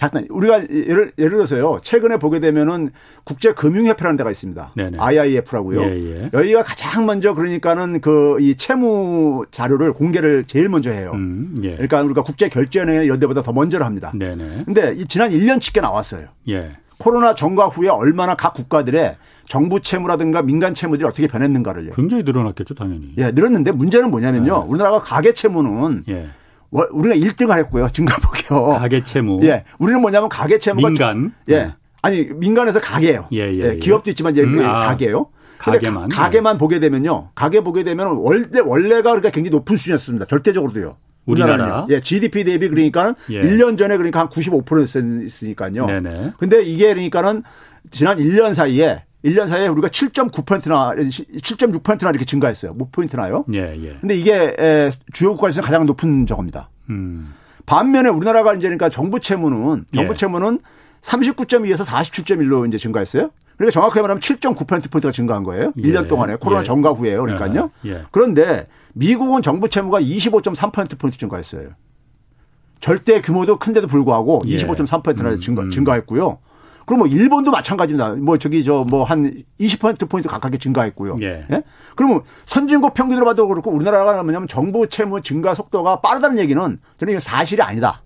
[0.00, 0.20] 작다.
[0.30, 1.78] 우리가 예를 예를 들어서요.
[1.82, 2.90] 최근에 보게 되면은
[3.24, 4.72] 국제 금융 협회라는 데가 있습니다.
[4.74, 4.96] 네네.
[4.98, 5.82] IIF라고요.
[5.82, 5.86] 예,
[6.24, 6.30] 예.
[6.32, 11.10] 여기가 가장 먼저 그러니까는 그 이 채무 자료를 공개를 제일 먼저 해요.
[11.14, 11.72] 음, 예.
[11.72, 14.12] 그러니까 우리가 국제 결제은행 연대보다 더 먼저를 합니다.
[14.14, 14.62] 네네.
[14.64, 16.28] 근데 지난 1년치게 나왔어요.
[16.48, 16.72] 예.
[16.98, 19.16] 코로나 전과 후에 얼마나 각 국가들의
[19.46, 21.92] 정부 채무라든가 민간 채무들이 어떻게 변했는가를요.
[21.94, 23.12] 굉장히 늘어났겠죠, 당연히.
[23.18, 24.60] 예, 늘었는데 문제는 뭐냐면요.
[24.60, 24.66] 네.
[24.68, 26.28] 우리나라가 가계 채무는 예.
[26.70, 27.88] 우리가 1등을 했고요.
[27.88, 28.78] 증가폭이요.
[28.78, 29.40] 가계 채무.
[29.46, 29.64] 예.
[29.78, 31.34] 우리는 뭐냐면 가계 채무가 민간.
[31.48, 31.56] 예.
[31.58, 31.74] 네.
[32.02, 33.28] 아니 민간에서 가계예요.
[33.32, 33.76] 예, 예, 예.
[33.76, 35.26] 기업도 있지만 이제 음, 아, 가계예요.
[35.58, 36.08] 가계만.
[36.08, 37.30] 가계만 보게 되면요.
[37.34, 40.26] 가계 보게 되면 원래 원래가 그러니까 굉장히 높은 수준이었습니다.
[40.26, 40.96] 절대적으로도요.
[41.26, 41.86] 우리나라.
[41.90, 43.42] 예, GDP 대비 그러니까 예.
[43.42, 45.86] 1년 전에 그러니까 한 95%였으니까요.
[45.86, 46.32] 네네.
[46.38, 47.42] 근데 이게 그러니까는
[47.90, 52.72] 지난 1년 사이에 1년 사이에 우리가 7.9%나 7.6%나 이렇게 증가했어요.
[52.72, 53.44] 뭐 포인트나요?
[53.54, 53.98] 예, 예.
[54.00, 54.56] 근데 이게
[55.12, 56.70] 주요 국가에서 가장 높은 저겁니다.
[56.88, 57.34] 음.
[57.66, 60.16] 반면에 우리나라가 이제 그러니까 정부 채무는 정부 예.
[60.16, 60.60] 채무는
[61.02, 63.30] 39.2에서 47.1로 이제 증가했어요.
[63.56, 65.72] 그러니까 정확하게 말하면 7.9%포인트가 증가한 거예요.
[65.76, 65.82] 예.
[65.82, 66.64] 1년 동안에 코로나 예.
[66.64, 67.20] 전과 후에요.
[67.22, 67.70] 그러니까요.
[67.86, 68.04] 예.
[68.10, 71.68] 그런데 미국은 정부 채무가 25.3%포인트 증가했어요.
[72.80, 75.36] 절대 규모도 큰데도 불구하고 25.3%나 예.
[75.38, 75.70] 증가, 음.
[75.70, 76.38] 증가했고요.
[76.90, 78.16] 그럼 뭐 일본도 마찬가지입니다.
[78.16, 81.16] 뭐 저기 저 뭐 한 20% 포인트 가깝게 증가했고요.
[81.22, 81.46] 예.
[81.48, 81.62] 예?
[81.94, 86.60] 그러면 선진국 평균으로 봐도 그렇고 우리나라가 뭐냐면 정부 채무 증가 속도가 빠르다는 얘기는
[86.98, 88.02] 저는 이게 사실이 아니다.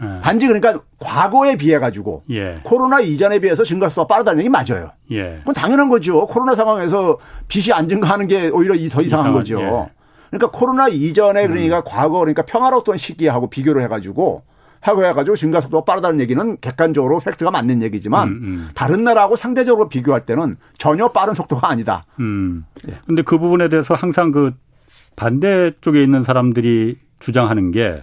[0.00, 0.20] 예.
[0.22, 2.60] 단지 그러니까 과거에 비해 가지고 예.
[2.62, 4.92] 코로나 이전에 비해서 증가 속도가 빠르다는 얘기 맞아요.
[5.10, 5.38] 예.
[5.40, 6.26] 그건 당연한 거죠.
[6.28, 9.60] 코로나 상황에서 빚이 안 증가하는 게 오히려 더 이상한 거죠.
[9.60, 9.88] 예.
[10.30, 11.82] 그러니까 코로나 이전에 그러니까 음.
[11.84, 14.44] 과거 그러니까 평화로웠던 시기하고 비교를 해가지고
[14.80, 18.68] 하고 해가지고 증가 속도가 빠르다는 얘기는 객관적으로 팩트가 맞는 얘기지만 음, 음.
[18.74, 22.04] 다른 나라하고 상대적으로 비교할 때는 전혀 빠른 속도가 아니다.
[22.18, 22.64] 음.
[22.80, 23.22] 그런데 예.
[23.22, 24.52] 그 부분에 대해서 항상 그
[25.16, 28.00] 반대 쪽에 있는 사람들이 주장하는 게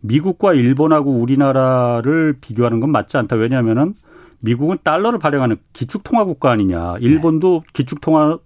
[0.00, 3.36] 미국과 일본하고 우리나라를 비교하는 건 맞지 않다.
[3.36, 3.94] 왜냐하면은
[4.40, 6.96] 미국은 달러를 발행하는 기축통화 국가 아니냐.
[7.00, 7.70] 일본도 네.
[7.72, 8.38] 기축통화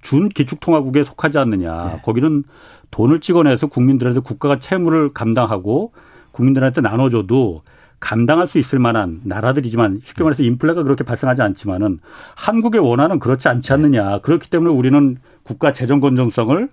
[0.00, 1.92] 준 기축통화국에 속하지 않느냐.
[1.92, 2.00] 네.
[2.02, 2.44] 거기는
[2.90, 5.92] 돈을 찍어내서 국민들한테 국가가 채무를 감당하고
[6.36, 7.62] 국민들한테 나눠줘도
[7.98, 11.98] 감당할 수 있을 만한 나라들이지만 쉽게 말해서 인플레가 그렇게 발생하지 않지만은
[12.36, 14.18] 한국의 원화는 그렇지 않지 않느냐.
[14.18, 16.68] 그렇기 때문에 우리는 국가 재정 건전성을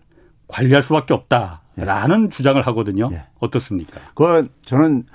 [0.47, 2.29] 관리할 수밖에 없다라는 예.
[2.29, 3.09] 주장을 하거든요.
[3.13, 3.23] 예.
[3.39, 4.01] 어떻습니까?
[4.13, 5.05] 그건 저는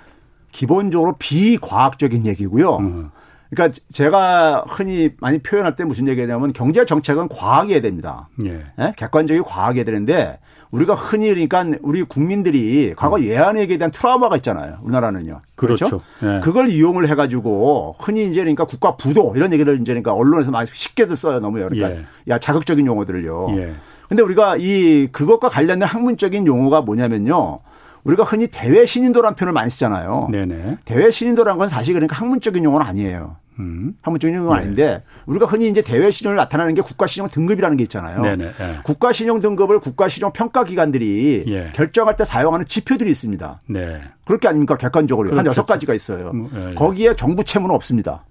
[0.50, 2.76] 기본적으로 비과학적인 얘기고요.
[2.78, 3.10] 음.
[3.50, 8.28] 그러니까 제가 흔히 많이 표현할 때 무슨 얘기냐면 경제 정책은 과학이어야 됩니다.
[8.44, 8.64] 예.
[8.76, 8.92] 네?
[8.96, 10.38] 객관적이 과학이어야 되는데
[10.70, 13.24] 우리가 흔히 그러니까 우리 국민들이 과거 음.
[13.24, 14.78] 예한액에 대한 트라우마가 있잖아요.
[14.82, 15.32] 우리나라는요.
[15.54, 15.86] 그렇죠.
[15.86, 16.02] 그렇죠?
[16.22, 16.40] 예.
[16.40, 21.16] 그걸 이용을 해가지고 흔히 이제 그러니까 국가 부도 이런 얘기를 이제 그러니까 언론에서 많이 쉽게들
[21.16, 21.40] 써요.
[21.40, 21.68] 너무요.
[21.68, 22.04] 그러니까 예.
[22.28, 23.56] 야 자극적인 용어들을요.
[23.58, 23.74] 예.
[24.08, 27.60] 근데 우리가 이 그것과 관련된 학문적인 용어가 뭐냐면요.
[28.04, 30.28] 우리가 흔히 대외 신인도라는 표현을 많이 쓰잖아요.
[30.30, 30.78] 네네.
[30.84, 33.36] 대외 신인도라는 건 사실 그러니까 학문적인 용어는 아니에요.
[33.58, 33.94] 음.
[34.02, 34.60] 학문적인 용어는 네.
[34.60, 38.22] 아닌데 우리가 흔히 이제 대외 신용을 나타나는 게 국가 신용 등급이라는 게 있잖아요.
[38.22, 38.52] 네네.
[38.52, 38.78] 네.
[38.84, 41.72] 국가 신용 등급을 국가 신용 평가 기관들이 예.
[41.74, 43.60] 결정할 때 사용하는 지표들이 있습니다.
[43.68, 44.00] 네.
[44.24, 44.76] 그렇게 아닙니까?
[44.76, 45.38] 객관적으로 그렇죠.
[45.38, 46.30] 한 여섯 가지가 있어요.
[46.34, 46.74] 음, 예, 예.
[46.74, 48.24] 거기에 정부 채무는 없습니다.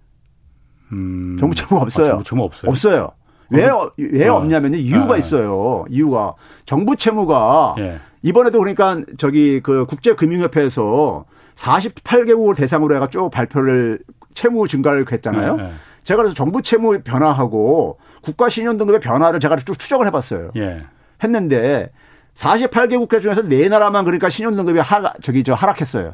[0.91, 1.37] 음.
[1.39, 2.05] 정부 채무 없어요.
[2.05, 2.69] 아, 정부 채무 없어요.
[2.69, 3.11] 없어요.
[3.49, 4.35] 왜, 왜 어.
[4.35, 5.17] 없냐면 이유가 아.
[5.17, 5.85] 있어요.
[5.89, 6.35] 이유가
[6.65, 7.99] 정부 채무가 예.
[8.21, 11.25] 이번에도 그러니까 저기 그 국제금융협회에서
[11.57, 13.99] 48개국을 대상으로 해가 쭉 발표를
[14.33, 15.55] 채무 증가를 했잖아요.
[15.55, 15.71] 네, 네.
[16.03, 20.51] 제가 그래서 정부 채무 변화하고 국가 신용 등급의 변화를 제가 쭉 추적을 해봤어요.
[20.55, 20.83] 예.
[21.23, 21.91] 했는데
[22.35, 26.13] 48개 국가 중에서 네 나라만 그러니까 신용 등급이 하 저기 저 하락했어요.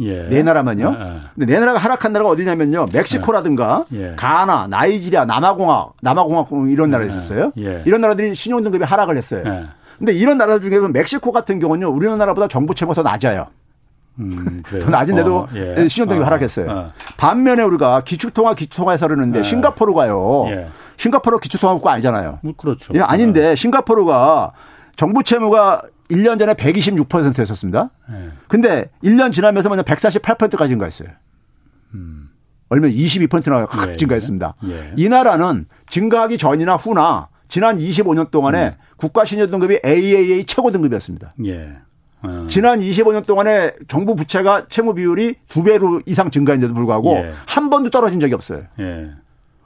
[0.00, 0.28] 예.
[0.28, 0.96] 네 나라만요.
[0.98, 1.20] 예, 예.
[1.34, 2.86] 근데 네 나라가 하락한 나라가 어디냐면요.
[2.92, 4.14] 멕시코라든가 예.
[4.16, 7.52] 가나, 나이지리아, 남아공화, 남아공화 이런 나라가 있었어요.
[7.58, 7.82] 예.
[7.84, 9.44] 이런 나라들이 신용 등급이 하락을 했어요.
[9.98, 11.88] 근데 이런 나라 중에서 멕시코 같은 경우는요.
[11.90, 13.48] 우리나라보다 정부 채무가 더 낮아요.
[14.20, 15.88] 음, 더 낮은데도 어, 예.
[15.88, 16.70] 신용등급이 어, 하락했어요.
[16.70, 16.92] 어.
[17.16, 19.42] 반면에 우리가 기축통화 기축통화에서 그러는데 예.
[19.42, 20.46] 싱가포르 가요.
[20.48, 20.68] 예.
[20.96, 22.40] 싱가포르 기축통화 국가 아니잖아요.
[22.42, 22.92] 뭐 그렇죠.
[22.94, 24.52] 예, 아닌데 싱가포르가
[24.96, 27.90] 정부 채무가 1년 전에 126%였었습니다.
[28.10, 28.30] 네.
[28.48, 31.08] 근데 1년 지나면서 뭐냐 148%까지 증가했어요.
[31.94, 32.30] 음.
[32.70, 34.54] 얼마 22%나 확 예, 증가했습니다.
[34.68, 34.92] 예.
[34.96, 38.72] 이 나라는 증가하기 전이나 후나 지난 25년 동안에 음.
[38.96, 41.34] 국가 신용 등급이 AAA 최고 등급이었습니다.
[41.46, 41.78] 예.
[42.22, 42.46] 어.
[42.48, 47.32] 지난 25년 동안에 정부 부채가 채무 비율이 두 배로 이상 증가했는데도 불구하고 예.
[47.46, 48.62] 한 번도 떨어진 적이 없어요.
[48.80, 49.10] 예.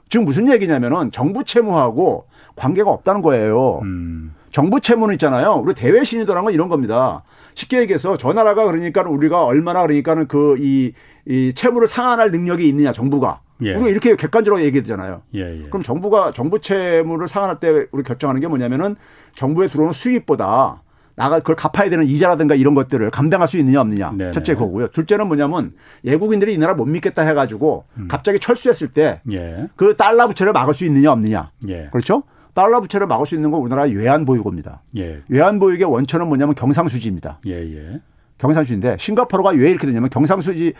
[0.09, 3.79] 지금 무슨 얘기냐면은 정부 채무하고 관계가 없다는 거예요.
[3.79, 4.33] 음.
[4.51, 5.55] 정부 채무는 있잖아요.
[5.55, 7.23] 우리 대외 신유도라는 건 이런 겁니다.
[7.55, 10.93] 쉽게 얘기해서 저 나라가 그러니까 우리가 얼마나 그러니까는 그이
[11.25, 13.73] 이 채무를 상환할 능력이 있느냐 정부가 예.
[13.73, 15.23] 우리가 이렇게 객관적으로 얘기되잖아요.
[15.35, 15.67] 예, 예.
[15.69, 18.95] 그럼 정부가 정부 채무를 상환할 때 우리 결정하는 게 뭐냐면은
[19.33, 20.82] 정부에 들어오는 수입보다
[21.15, 24.11] 나가 그걸 갚아야 되는 이자라든가 이런 것들을 감당할 수 있느냐 없느냐.
[24.11, 24.31] 네네.
[24.31, 24.87] 첫째 그거고요.
[24.87, 25.73] 둘째는 뭐냐면
[26.03, 28.07] 외국인들이 이 나라 못 믿겠다 해가지고 음.
[28.07, 29.69] 갑자기 철수했을 때그 예.
[29.97, 31.51] 달러 부채를 막을 수 있느냐 없느냐.
[31.67, 31.87] 예.
[31.91, 32.23] 그렇죠?
[32.53, 34.81] 달러 부채를 막을 수 있는 건 우리나라 외환 보유고입니다.
[34.97, 35.21] 예.
[35.27, 37.39] 외환 보유의 원천은 뭐냐면 경상수지입니다.
[37.47, 37.99] 예,
[38.37, 40.73] 경상수지인데 싱가포르가 왜 이렇게 되냐면 경상수지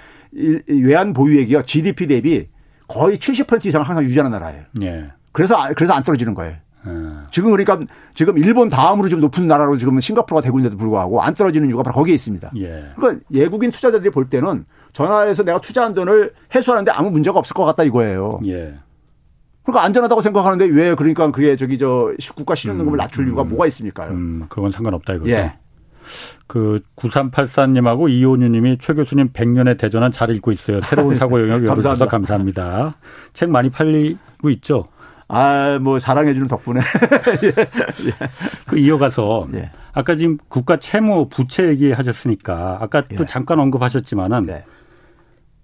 [0.67, 2.48] 외환 보유액이요 GDP 대비
[2.88, 4.63] 거의 70% 이상을 항상 유지하는 나라예요.
[5.32, 6.56] 그래서 그래서 안 떨어지는 거예요.
[7.24, 7.28] 음.
[7.32, 7.80] 지금 그러니까
[8.14, 11.96] 지금 일본 다음으로 좀 높은 나라로 지금 싱가포르가 되고 있는데도 불구하고 안 떨어지는 이유가 바로
[11.96, 12.52] 거기에 있습니다.
[12.58, 12.90] 예.
[12.96, 17.84] 그러니까 외국인 투자자들이 볼 때는 전화해서 내가 투자한 돈을 회수하는데 아무 문제가 없을 것 같다
[17.84, 18.40] 이거예요.
[18.46, 18.76] 예.
[19.64, 23.00] 그러니까 안전하다고 생각하는데 왜 그러니까 그게 저기 저 국가 신용등급을 음.
[23.00, 23.50] 낮출 이유가 음.
[23.50, 24.12] 뭐가 있습니까요?
[24.12, 25.32] 음, 그건 상관없다 이거죠.
[25.32, 25.54] 예.
[26.48, 30.82] 그 9384님하고 이호뉴님이 최 교수님 100년의 대전한 잘 읽고 있어요.
[30.82, 32.96] 새로운 사고 영역 열어주셔서 감사합니다.
[33.34, 34.86] 책 많이 팔리고 있죠?
[35.28, 36.80] 아, 뭐 사랑해주는 덕분에.
[37.44, 37.48] 예.
[37.48, 38.14] 예.
[38.68, 39.72] 그 이어가서 예.
[39.94, 43.26] 아까 지금 국가 채무 부채 얘기하셨으니까 아까 또 예.
[43.26, 44.66] 잠깐 언급하셨지만은 네.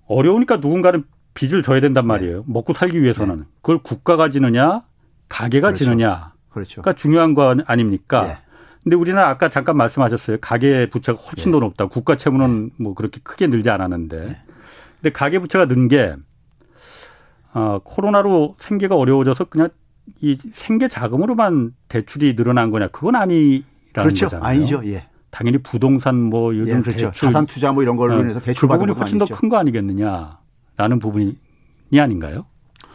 [0.08, 2.08] 어려우니까 누군가는 빚을 져야 된단 네.
[2.08, 2.38] 말이에요.
[2.38, 2.43] 네.
[2.48, 3.45] 먹고 살기 위해서는 네.
[3.62, 4.84] 그걸 국가가 지느냐
[5.28, 5.84] 가게가 그렇죠.
[5.86, 6.34] 지느냐.
[6.50, 6.82] 그렇죠.
[6.82, 8.24] 그러니까 중요한 거 아닙니까?
[8.24, 8.38] 네.
[8.84, 10.38] 근데 우리는 아까 잠깐 말씀하셨어요.
[10.41, 11.88] 가계 부채가 훨씬 더 높다.
[11.88, 14.17] 국가 채무는 뭐 그렇게 크게 늘지 않았는데.
[14.95, 16.15] 근데 가계 부채가 는 게
[17.53, 19.69] 어, 코로나로 생계가 어려워져서 그냥
[20.21, 24.25] 이 생계 자금으로만 대출이 늘어난 거냐 그건 아니라는 그렇죠.
[24.25, 24.47] 거잖아요.
[24.47, 24.81] 아니죠.
[24.85, 25.05] 예.
[25.31, 27.07] 당연히 부동산 뭐 요즘 예, 그렇죠.
[27.07, 29.57] 대출, 자산 투자 뭐 이런 걸로 어, 인해서 대출 그 부분이 훨씬 더 큰 거
[29.57, 31.35] 아니겠느냐라는 부분이
[31.99, 32.45] 아닌가요?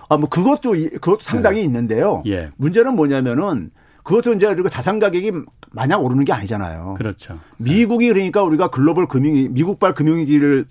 [0.08, 1.64] 아, 뭐 그것도 그것도 상당히 네.
[1.64, 2.22] 있는데요.
[2.26, 2.50] 예.
[2.56, 3.70] 문제는 뭐냐면은
[4.02, 5.32] 그것도 이제 그리고 자산 가격이
[5.72, 6.94] 마냥 오르는 게 아니잖아요.
[6.98, 7.38] 그렇죠.
[7.56, 10.66] 미국이 그러니까 우리가 글로벌 금융 미국발 금융위기를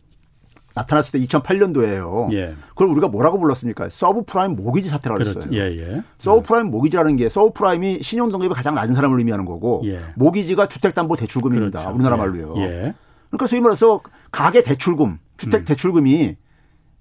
[0.75, 2.33] 나타났을 때 2008년도에요.
[2.33, 2.55] 예.
[2.69, 3.89] 그걸 우리가 뭐라고 불렀습니까?
[3.89, 5.43] 서브프라임 모기지 사태라고 그랬어요.
[5.45, 5.55] 그렇죠.
[5.55, 6.03] 예, 예.
[6.17, 10.01] 서브프라임 모기지라는 게 서브프라임이 신용 등급이 가장 낮은 사람을 의미하는 거고 예.
[10.15, 11.79] 모기지가 주택담보 대출금입니다.
[11.79, 11.95] 그렇죠.
[11.95, 12.19] 우리나라 예.
[12.19, 12.55] 말로요.
[12.57, 12.93] 예.
[13.29, 15.65] 그러니까 소위 말해서 가계 대출금, 주택 음.
[15.65, 16.35] 대출금이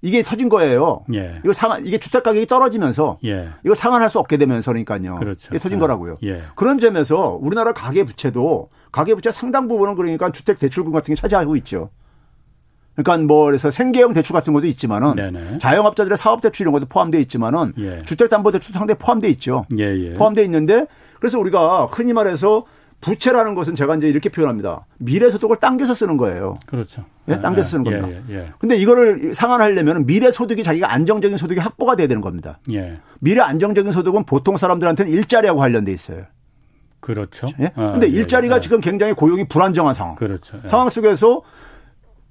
[0.03, 1.05] 이게 터진 거예요.
[1.13, 1.39] 예.
[1.43, 3.49] 이거 상한 이게 주택 가격이 떨어지면서 예.
[3.65, 5.15] 이거 상환할 수 없게 되면서 그러니까요.
[5.15, 5.47] 그렇죠.
[5.49, 5.79] 이게 터진 예.
[5.79, 6.17] 거라고요.
[6.23, 6.43] 예.
[6.55, 11.55] 그런 점에서 우리나라 가계 부채도 가계 부채 상당 부분은 그러니까 주택 대출금 같은 게 차지하고
[11.57, 11.89] 있죠.
[12.95, 15.57] 그러니까 뭐 그래서 생계형 대출 같은 것도 있지만은 네네.
[15.57, 18.01] 자영업자들의 사업 대출 이런 것도 포함되어 있지만은 예.
[18.03, 19.65] 주택담보대출 상당히 포함되어 있죠.
[19.77, 20.09] 예예.
[20.09, 20.13] 예.
[20.13, 20.85] 포함되어 있는데
[21.19, 22.65] 그래서 우리가 흔히 말해서
[23.01, 24.83] 부채라는 것은 제가 이제 이렇게 표현합니다.
[24.97, 26.53] 미래 소득을 당겨서 쓰는 거예요.
[26.65, 27.03] 그렇죠.
[27.27, 28.21] 예, 당겨서 쓰는 예, 겁니다.
[28.29, 28.49] 예, 예.
[28.59, 32.59] 근데 이거를 상환하려면 미래 소득이 자기가 안정적인 소득이 확보가 돼야 되는 겁니다.
[32.71, 32.99] 예.
[33.19, 36.23] 미래 안정적인 소득은 보통 사람들한테는 일자리하고 관련돼 있어요.
[37.01, 37.47] 그렇죠.
[37.59, 37.71] 예?
[37.75, 38.59] 아, 근데 예, 일자리가 예.
[38.61, 40.15] 지금 굉장히 고용이 불안정한 상황.
[40.15, 40.61] 그렇죠.
[40.65, 41.41] 상황 속에서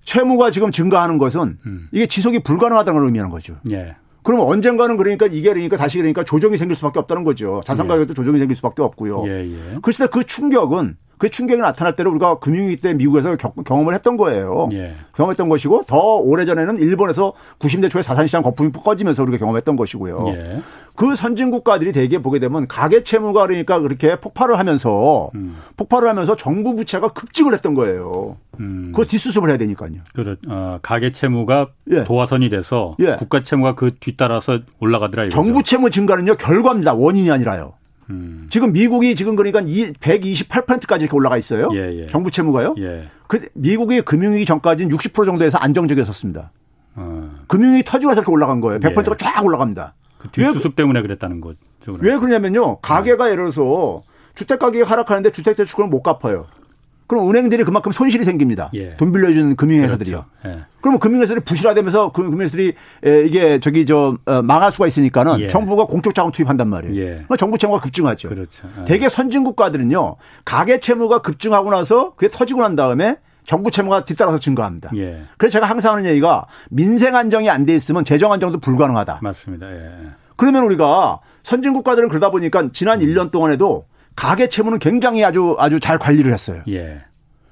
[0.04, 1.88] 채무가 지금 증가하는 것은 음.
[1.92, 3.56] 이게 지속이 불가능하다는 걸 의미하는 거죠.
[3.72, 3.96] 예.
[4.22, 7.60] 그러면 언젠가는 그러니까 이게 그러니까 다시 그러니까 조정이 생길 수밖에 없다는 거죠.
[7.64, 7.88] 자산 예.
[7.88, 8.14] 가격도 예.
[8.14, 9.24] 조정이 생길 수밖에 없고요.
[9.26, 9.78] 예, 예.
[9.82, 14.68] 글쎄 그 충격은 그 충격이 나타날 때를 우리가 금융위기 때 미국에서 경험을 했던 거예요.
[14.72, 14.96] 예.
[15.14, 20.18] 경험했던 것이고 더 오래전에는 일본에서 90대 초에 자산시장 거품이 꺼지면서 우리가 경험했던 것이고요.
[20.30, 20.60] 예.
[20.96, 25.56] 그 선진 국가들이 대개 보게 되면 가계 채무가 그러니까 그렇게 폭발을 하면서 음.
[25.76, 28.36] 폭발을 하면서 정부 부채가 급증을 했던 거예요.
[28.58, 28.90] 음.
[28.92, 29.92] 그거 뒷수습을 해야 되니까요.
[30.14, 30.36] 그렇.
[30.48, 32.02] 어, 가계 채무가 예.
[32.02, 33.14] 도화선이 돼서 예.
[33.14, 35.26] 국가 채무가 그 뒤따라서 올라가더라.
[35.26, 35.36] 이거죠.
[35.36, 36.94] 정부 채무 증가는요 결과입니다.
[36.94, 37.74] 원인이 아니라요.
[38.12, 38.46] 음.
[38.50, 41.70] 지금 미국이 지금 그러니까 128%까지 이렇게 올라가 있어요.
[41.72, 42.06] 예, 예.
[42.06, 42.74] 정부 채무가요.
[42.78, 43.08] 예.
[43.26, 46.52] 그 미국이 금융위기 전까지는 60% 정도에서 안정적이었습니다.
[46.96, 47.30] 어.
[47.48, 48.80] 금융위기 터지고 서 이렇게 올라간 거예요.
[48.80, 49.16] 100%가 예.
[49.16, 49.94] 쫙 올라갑니다.
[50.18, 51.58] 그 뒷수습 때문에 그랬다는 거죠.
[52.00, 52.78] 왜 그러냐면요.
[52.78, 54.02] 가게가 예를 들어서
[54.34, 56.46] 주택 가격이 하락하는데 주택 대출금을 못 갚아요.
[57.06, 58.70] 그럼 은행들이 그만큼 손실이 생깁니다.
[58.74, 58.96] 예.
[58.96, 60.24] 돈 빌려주는 금융회사들이요.
[60.42, 60.58] 그렇죠.
[60.58, 60.64] 예.
[60.80, 62.72] 그러면 금융회사들이 부실화되면서 그 금융회사들이
[63.26, 65.48] 이게 저기 저 어, 망할 수가 있으니까는 예.
[65.48, 66.96] 정부가 공적 자금 투입한단 말이에요.
[67.00, 67.04] 예.
[67.06, 68.28] 그러니까 정부 채무가 급증하죠.
[68.28, 68.66] 그렇죠.
[68.80, 68.84] 예.
[68.84, 74.90] 대개 선진 국가들은요 가계 채무가 급증하고 나서 그게 터지고 난 다음에 정부 채무가 뒤따라서 증가합니다.
[74.96, 75.22] 예.
[75.36, 79.18] 그래서 제가 항상 하는 얘기가 민생 안정이 안 돼 있으면 재정 안정도 불가능하다.
[79.22, 79.70] 맞습니다.
[79.70, 79.90] 예.
[80.36, 83.06] 그러면 우리가 선진 국가들은 그러다 보니까 지난 음.
[83.06, 83.84] 1년 동안에도
[84.16, 86.62] 가계 채무는 굉장히 아주 아주 잘 관리를 했어요.
[86.68, 87.00] 예.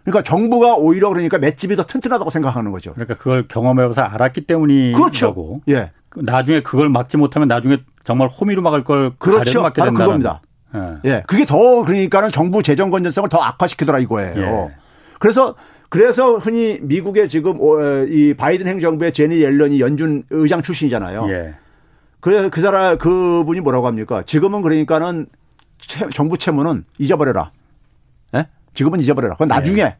[0.04, 2.92] 그러니까 정부가 오히려 그러니까 맷집이 더 튼튼하다고 생각하는 거죠.
[2.94, 5.02] 그러니까 그걸 경험해서 알았기 때문이라고.
[5.02, 5.60] 그렇죠.
[5.68, 5.90] 예.
[6.16, 9.62] 나중에 그걸 막지 못하면 나중에 정말 호미로 막을 걸 그렇죠.
[9.62, 10.42] 막게 바로 그겁니다.
[10.74, 10.98] 예.
[11.04, 11.22] 예.
[11.26, 14.36] 그게 더 그러니까는 정부 재정 건전성을 더 악화시키더라 이거예요.
[14.36, 14.74] 예.
[15.18, 15.54] 그래서
[15.88, 17.58] 그래서 흔히 미국의 지금
[18.08, 21.28] 이 바이든 행정부의 제니 옐런이 연준 의장 출신이잖아요.
[21.30, 21.54] 예.
[22.20, 24.22] 그래 그 사람 그분이 뭐라고 합니까?
[24.22, 25.26] 지금은 그러니까는
[25.80, 27.52] 채, 정부 채무는 잊어버려라.
[28.34, 28.46] 예?
[28.74, 29.34] 지금은 잊어버려라.
[29.34, 29.96] 그건 나중에 예.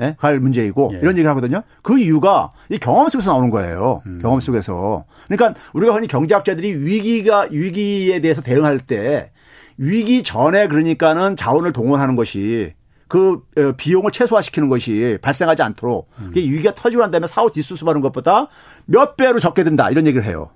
[0.00, 0.16] 예?
[0.18, 0.98] 갈 문제이고 예.
[0.98, 1.62] 이런 얘기를 하거든요.
[1.82, 4.02] 그 이유가 이 경험 속에서 나오는 거예요.
[4.06, 4.18] 음.
[4.20, 5.04] 경험 속에서.
[5.28, 9.30] 그러니까 우리가 흔히 경제학자들이 위기가 위기에 대해서 대응할 때
[9.76, 12.74] 위기 전에 그러니까는 자원을 동원하는 것이
[13.08, 16.26] 그 어, 비용을 최소화시키는 것이 발생하지 않도록 음.
[16.28, 18.48] 그게 위기가 터지고 난 다음에 사후 뒷수습하는 것보다
[18.86, 20.50] 몇 배로 적게 든다 이런 얘기를 해요.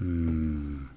[0.00, 0.88] 음.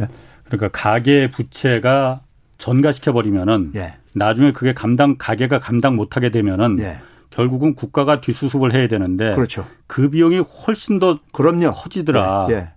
[0.00, 0.08] 예?
[0.46, 2.22] 그러니까 가계 부채가
[2.58, 3.94] 전가시켜 버리면은 예.
[4.12, 6.98] 나중에 그게 감당 가계가 감당 못하게 되면은 예.
[7.30, 9.66] 결국은 국가가 뒷수습을 해야 되는데 그렇죠.
[9.86, 11.70] 그 비용이 훨씬 더 그럼요.
[11.70, 12.48] 커지더라.
[12.50, 12.54] 예.
[12.54, 12.68] 예.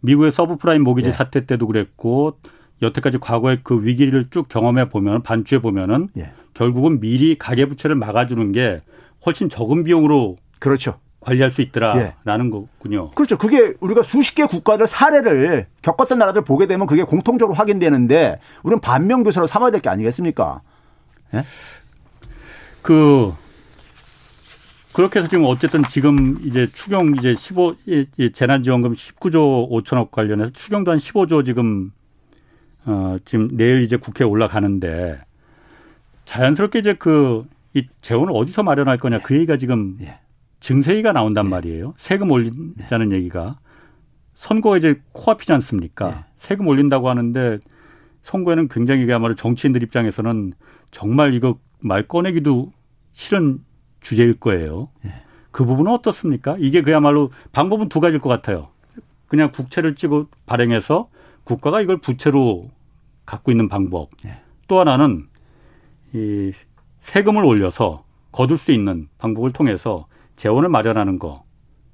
[0.00, 1.12] 미국의 서브프라임 모기지 예.
[1.12, 2.38] 사태 때도 그랬고
[2.80, 6.32] 여태까지 과거의 그 위기를 쭉 경험해 보면 반주해 보면은 예.
[6.54, 8.80] 결국은 미리 가계 부채를 막아주는 게
[9.26, 10.98] 훨씬 적은 비용으로 그렇죠.
[11.20, 12.50] 관리할 수 있더라라는 예.
[12.50, 13.10] 거군요.
[13.10, 13.36] 그렇죠.
[13.36, 19.22] 그게 우리가 수십 개 국가들 사례를 겪었던 나라들 보게 되면 그게 공통적으로 확인되는데 우리는 반면
[19.24, 20.60] 교사로 삼아야 될 게 아니겠습니까?
[21.34, 21.44] 예?
[22.82, 23.32] 그
[24.92, 27.74] 그렇게 해서 지금 어쨌든 지금 이제 추경 이제 15
[28.32, 31.92] 재난지원금 19조 5천억 관련해서 추경도 한 15조 지금
[32.84, 35.20] 어 지금 내일 이제 국회에 올라가는데
[36.24, 40.18] 자연스럽게 이제 그 이 재원을 어디서 마련할 거냐 그 얘기가 지금 예.
[40.60, 41.50] 증세위가 나온단 예.
[41.50, 41.94] 말이에요.
[41.96, 43.16] 세금 올린다는 예.
[43.16, 43.58] 얘기가
[44.34, 46.08] 선거에 이제 코앞이지 않습니까?
[46.08, 46.24] 예.
[46.38, 47.58] 세금 올린다고 하는데
[48.22, 50.52] 선거에는 굉장히 그야말로 정치인들 입장에서는
[50.90, 52.70] 정말 이거 말 꺼내기도
[53.12, 53.58] 싫은
[54.00, 54.90] 주제일 거예요.
[55.04, 55.12] 예.
[55.50, 56.56] 그 부분은 어떻습니까?
[56.58, 58.68] 이게 그야말로 방법은 두 가지일 것 같아요.
[59.26, 61.08] 그냥 국채를 찍어 발행해서
[61.44, 62.70] 국가가 이걸 부채로
[63.26, 64.10] 갖고 있는 방법.
[64.26, 64.40] 예.
[64.66, 65.28] 또 하나는
[66.12, 66.52] 이
[67.00, 70.06] 세금을 올려서 거둘 수 있는 방법을 통해서
[70.38, 71.42] 재원을 마련하는 거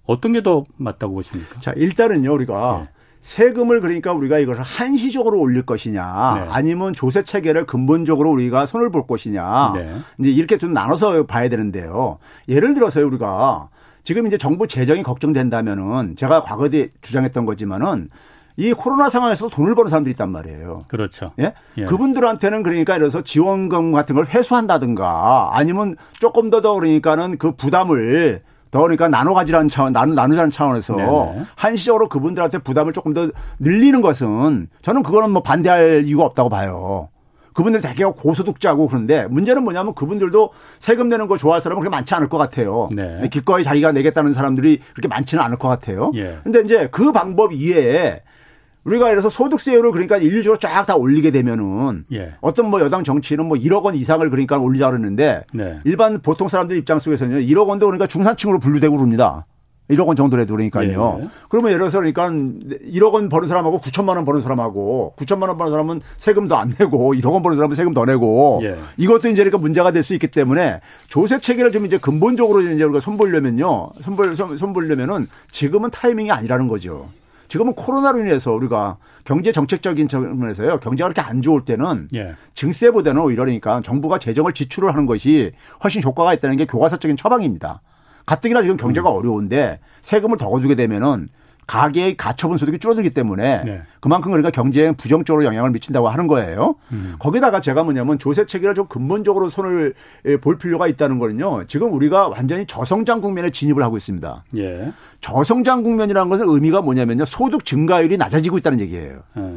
[0.06, 1.60] 어떤 게 더 맞다고 보십니까?
[1.60, 2.88] 자 일단은요 우리가 네.
[3.20, 6.46] 세금을 그러니까 우리가 이것을 한시적으로 올릴 것이냐 네.
[6.50, 9.96] 아니면 조세 체계를 근본적으로 우리가 손을 볼 것이냐 네.
[10.20, 12.18] 이제 이렇게 좀 나눠서 봐야 되는데요.
[12.48, 13.70] 예를 들어서 우리가
[14.02, 18.10] 지금 이제 정부 재정이 걱정된다면은 제가 과거에 주장했던 거지만은
[18.56, 20.82] 이 코로나 상황에서 돈을 버는 사람들이 있단 말이에요.
[20.86, 21.32] 그렇죠.
[21.40, 21.54] 예?
[21.76, 21.84] 예.
[21.86, 28.40] 그분들한테는 그러니까 이래서 지원금 같은 걸 회수한다든가 아니면 조금 더 더 그러니까는 그 부담을
[28.70, 31.42] 더 그러니까 나눠 가지라는 차원, 나누, 나누자는 차원에서 네네.
[31.56, 37.08] 한시적으로 그분들한테 부담을 조금 더 늘리는 것은 저는 그거는 뭐 반대할 이유가 없다고 봐요.
[37.52, 42.28] 그분들 대개 고소득자고 그런데 문제는 뭐냐면 그분들도 세금 내는 거 좋아할 사람은 그렇게 많지 않을
[42.28, 42.88] 것 같아요.
[42.92, 43.28] 네.
[43.30, 46.10] 기꺼이 자기가 내겠다는 사람들이 그렇게 많지는 않을 것 같아요.
[46.16, 46.38] 예.
[46.42, 48.22] 근데 이제 그 방법 이외에
[48.84, 52.34] 우리가 예를 들어서 소득세율을 그러니까 일률적으로 쫙 다 올리게 되면은 예.
[52.42, 55.78] 어떤 뭐 여당 정치는 뭐 1억 원 이상을 그러니까 올리자 그러는데 네.
[55.84, 59.46] 일반 보통 사람들 입장 속에서는 1억 원도 그러니까 중산층으로 분류되고 그럽니다.
[59.90, 61.18] 1억 원 정도라도 그러니까요.
[61.22, 61.28] 예.
[61.48, 65.70] 그러면 예를 들어서 그러니까 1억 원 버는 사람하고 9천만 원 버는 사람하고 9천만 원 버는
[65.70, 68.76] 사람은 세금도 안 내고 1억 원 버는 사람은 세금 더 내고 예.
[68.96, 73.00] 이것도 이제 그러니까 문제가 될 수 있기 때문에 조세 체계를 좀 이제 근본적으로 이제 우리가
[73.00, 73.90] 손보려면요.
[74.02, 77.08] 손볼 손보려면은 지금은 타이밍이 아니라는 거죠.
[77.48, 80.80] 지금은 코로나로 인해서 우리가 경제 정책적인 측면에서요.
[80.80, 82.34] 경제가 그렇게 안 좋을 때는 예.
[82.54, 85.52] 증세보다는 오히려 그러니까 정부가 재정을 지출을 하는 것이
[85.82, 87.80] 훨씬 효과가 있다는 게 교과서적인 처방입니다.
[88.26, 89.16] 가뜩이나 지금 경제가 음.
[89.16, 91.28] 어려운데 세금을 더 거두게 되면은
[91.66, 93.82] 가계의 가처분 소득이 줄어들기 때문에 네.
[94.00, 96.76] 그만큼 그러니까 경제에 부정적으로 영향을 미친다고 하는 거예요.
[96.92, 97.16] 음.
[97.18, 99.94] 거기다가 제가 뭐냐면 조세 체계를 좀 근본적으로 손을
[100.40, 101.66] 볼 필요가 있다는 거는요.
[101.66, 104.44] 지금 우리가 완전히 저성장 국면에 진입을 하고 있습니다.
[104.56, 104.92] 예.
[105.20, 107.24] 저성장 국면이라는 것은 의미가 뭐냐면요.
[107.24, 109.20] 소득 증가율이 낮아지고 있다는 얘기예요.
[109.38, 109.52] 예.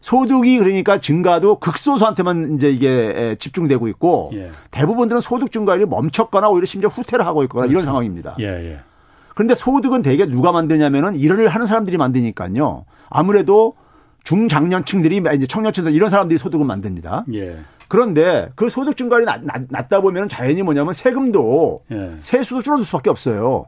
[0.00, 4.50] 소득이 그러니까 증가도 극소수한테만 이제 이게 집중되고 있고 예.
[4.70, 7.72] 대부분들은 소득 증가율이 멈췄거나 오히려 심지어 후퇴를 하고 있거나 그렇죠.
[7.72, 8.36] 이런 상황입니다.
[8.40, 8.80] 예, 예.
[9.40, 12.84] 그런데 소득은 대개 누가 만드냐면은 일을 하는 사람들이 만드니까요.
[13.08, 13.72] 아무래도
[14.24, 17.24] 중장년층들이 이제 청년층들 이런 사람들이 소득을 만듭니다.
[17.32, 17.60] 예.
[17.88, 22.16] 그런데 그 소득 증가율이 낮, 낮, 다 보면 자연히 뭐냐면 세금도 예.
[22.18, 23.64] 세수도 줄어들 수밖에 없어요.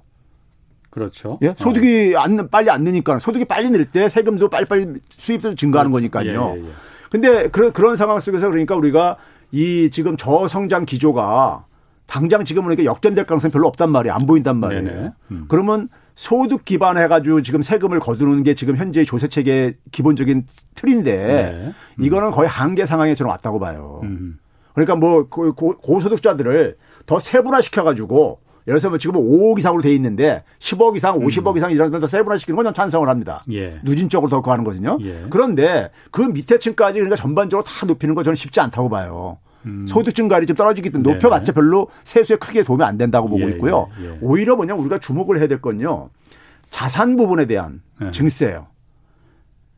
[0.91, 1.39] 그렇죠.
[1.41, 1.55] 예?
[1.57, 2.21] 소득이 어.
[2.21, 6.11] 안, 빨리 안 느니까 소득이 빨리 늘 때 세금도 빨리빨리 수입도 증가하는 그렇죠.
[6.11, 6.55] 거니까요.
[6.55, 6.71] 예, 예, 예.
[7.11, 9.17] 근데 그런, 그런 상황 속에서 그러니까 우리가
[9.53, 11.65] 이 지금 저성장 기조가
[12.13, 14.13] 당장 지금 보니까 역전될 가능성이 별로 없단 말이에요.
[14.13, 15.15] 안 보인단 말이에요.
[15.31, 15.47] 음.
[15.49, 20.45] 그러면 소득 기반 해가지고 지금 세금을 거두는 게 지금 현재 조세 체계 기본적인
[20.75, 21.73] 틀인데 네.
[21.99, 22.05] 음.
[22.05, 24.01] 이거는 거의 한계 상황에 저는 왔다고 봐요.
[24.03, 24.39] 음.
[24.75, 31.19] 그러니까 뭐 고소득자들을 더 세분화 시켜가지고 예를 들어서 지금 5억 이상으로 돼 있는데 10억 이상,
[31.19, 31.57] 50억 음.
[31.57, 33.43] 이상 이런 걸 세분화 시키는 건전 찬성을 합니다.
[33.53, 33.81] 예.
[33.85, 34.99] 누진적으로 더 가는 거거든요.
[35.01, 35.25] 예.
[35.31, 39.39] 그런데 그 밑에 층까지 그러니까 전반적으로 다 높이는 건 저는 쉽지 않다고 봐요.
[39.67, 39.87] 음.
[39.87, 43.49] 소득 증 가율이 좀 떨어지기 때문에 높여봤자 별로 세수에 크게 도움이 안 된다고 보고 예,
[43.51, 43.89] 있고요.
[44.01, 44.19] 예, 예.
[44.21, 46.11] 오히려 뭐냐 우리가 주목을 해야 될 건요.
[46.71, 48.11] 자산 부분에 대한 예.
[48.11, 48.67] 증세예요.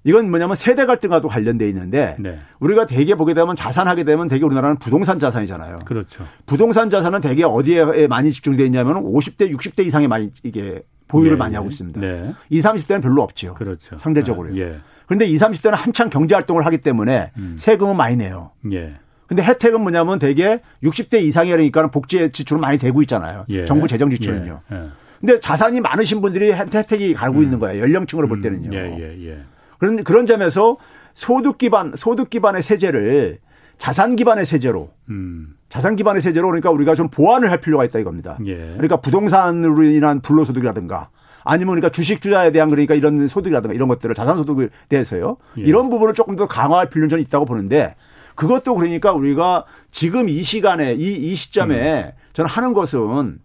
[0.05, 2.38] 이건 뭐냐면 세대 갈등과도 관련돼 있는데 네.
[2.61, 5.81] 우리가 대개 보게 되면 자산하게 되면 대개 우리나라는 부동산 자산이잖아요.
[5.87, 6.25] 그렇죠.
[6.44, 11.55] 부동산 자산은 대개 어디에 많이 집중돼 있냐면 50대, 60대 이상에 많이 이게 보유를 예, 많이
[11.55, 12.01] 하고 있습니다.
[12.01, 12.33] 네.
[12.51, 13.55] 20, 30대는 별로 없죠.
[13.55, 13.97] 그렇죠.
[13.97, 14.59] 상대적으로요.
[14.61, 14.79] 예.
[15.07, 17.57] 그런데 20, 30대는 한창 경제 활동을 하기 때문에 음.
[17.59, 18.53] 세금은 많이 내요.
[18.73, 18.97] 예.
[19.35, 23.44] 근데 혜택은 뭐냐면 대개 60대 이상이라니까 복지 지출은 많이 되고 있잖아요.
[23.49, 23.64] 예.
[23.64, 24.61] 정부 재정 지출은요.
[24.70, 24.77] 예.
[24.77, 24.88] 예.
[25.20, 27.42] 근데 자산이 많으신 분들이 혜택이 가고 음.
[27.42, 27.83] 있는 거예요.
[27.83, 28.42] 연령층으로 볼 음.
[28.42, 28.77] 때는요.
[28.77, 29.38] 예, 예, 예.
[29.79, 30.77] 그런 그런 점에서
[31.14, 33.38] 소득 기반 소득 기반의 세제를
[33.77, 35.57] 자산 기반의 세제로 음.
[35.68, 38.38] 자산 기반의 세제로 그러니까 우리가 좀 보완을 할 필요가 있다 이겁니다.
[38.47, 38.55] 예.
[38.75, 41.09] 그러니까 부동산으로 인한 불로소득이라든가
[41.42, 45.38] 아니면 그러니까 주식 투자에 대한 그러니까 이런 소득이라든가 이런 것들을 자산 소득에 대해서요.
[45.59, 45.62] 예.
[45.62, 47.97] 이런 부분을 조금 더 강화할 필요는 저는 있다고 보는데
[48.35, 52.11] 그것도 그러니까 우리가 지금 이 시간에 이, 이 시점에 음.
[52.33, 53.38] 저는 하는 것은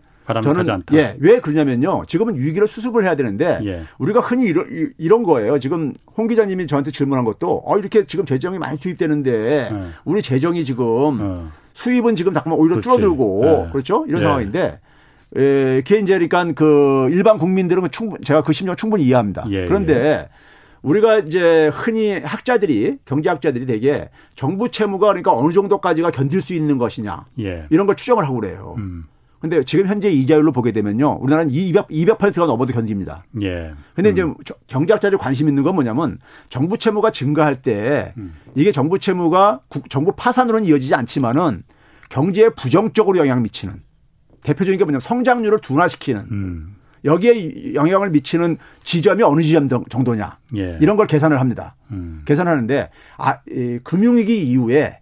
[0.44, 0.96] 저는 않다.
[0.96, 2.04] 예, 왜 그러냐면요.
[2.06, 3.82] 지금은 위기를 수습을 해야 되는데 예.
[3.98, 5.58] 우리가 흔히 이런, 이런 거예요.
[5.58, 9.86] 지금 홍 기자님이 저한테 질문한 것도 어 이렇게 지금 재정이 많이 투입되는데 예.
[10.06, 10.86] 우리 재정이 지금
[11.20, 11.52] 어.
[11.74, 12.88] 수입은 지금 잠깐만 오히려 그렇지.
[12.88, 13.72] 줄어들고 예.
[13.72, 14.06] 그렇죠?
[14.08, 14.24] 이런 예.
[14.24, 14.80] 상황인데
[15.36, 19.46] 에, 그게 이제 그러니까 그 일반 국민들은 충분 제가 그 심정 충분히 이해합니다.
[19.50, 20.30] 예, 그런데 예.
[20.82, 27.26] 우리가 이제 흔히 학자들이 경제학자들이 되게 정부 채무가 그러니까 어느 정도까지가 견딜 수 있는 것이냐
[27.40, 27.66] 예.
[27.70, 28.76] 이런 걸 추정을 하고 그래요.
[28.78, 29.06] 음.
[29.40, 31.20] 근데 지금 현재 이자율로 보게 되면요.
[31.22, 33.24] 우리나라는 200, 200%가 넘어도 견딥니다.
[33.42, 33.72] 예.
[33.96, 34.36] 근데 음.
[34.42, 38.36] 이제 경제학자들이 관심 있는 건 뭐냐면 정부 채무가 증가할 때 음.
[38.56, 41.64] 이게 정부 채무가 정부 파산으로는 이어지지 않지만은
[42.10, 43.76] 경제에 부정적으로 영향 미치는
[44.44, 46.76] 대표적인 게 뭐냐면 성장률을 둔화시키는 음.
[47.06, 50.78] 여기에 영향을 미치는 지점이 어느 지점 정도냐 예.
[50.82, 51.76] 이런 걸 계산을 합니다.
[51.92, 52.22] 음.
[52.26, 55.00] 계산하는데 아, 이, 금융위기 이후에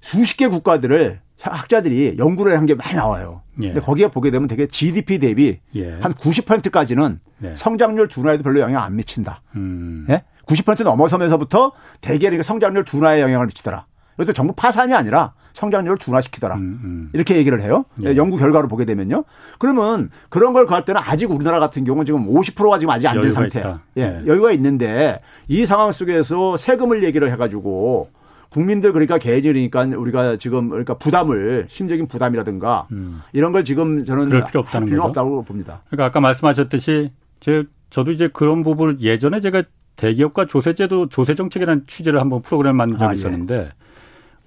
[0.00, 3.42] 수십 개 국가들을 학자들이 연구를 한 게 많이 나와요.
[3.62, 3.66] 예.
[3.68, 5.92] 근데 거기에 보게 되면 되게 GDP 대비 예.
[6.00, 7.54] 한 90%까지는 네.
[7.56, 9.42] 성장률 둔화에도 별로 영향 안 미친다.
[9.56, 10.06] 음.
[10.10, 10.24] 예?
[10.46, 13.86] 90% 넘어서면서부터 대개 성장률 둔화에 영향을 미치더라.
[14.14, 16.56] 이것도 정부 파산이 아니라 성장률을 둔화시키더라.
[16.56, 17.10] 음, 음.
[17.14, 17.86] 이렇게 얘기를 해요.
[18.04, 18.14] 예.
[18.16, 19.24] 연구 결과를 보게 되면요.
[19.58, 23.32] 그러면 그런 걸 구할 때는 아직 우리나라 같은 경우는 지금 50%가 지금 아직 안 된
[23.32, 23.80] 상태야.
[23.96, 24.06] 예.
[24.06, 24.22] 네.
[24.26, 28.10] 여유가 있는데 이 상황 속에서 세금을 얘기를 해가지고
[28.50, 33.22] 국민들 그러니까 개인이니까 우리가 지금 그러니까 부담을 심적인 부담이라든가 음.
[33.32, 35.80] 이런 걸 지금 저는 그럴 필요 없다는 필요 없다고 봅니다.
[35.88, 39.62] 그러니까 아까 말씀하셨듯이 제 저도 이제 그런 부분을 예전에 제가
[39.96, 43.16] 대기업과 조세제도 조세 정책이라는 취지를 한번 프로그램 만든 적이 아, 예.
[43.16, 43.70] 있었는데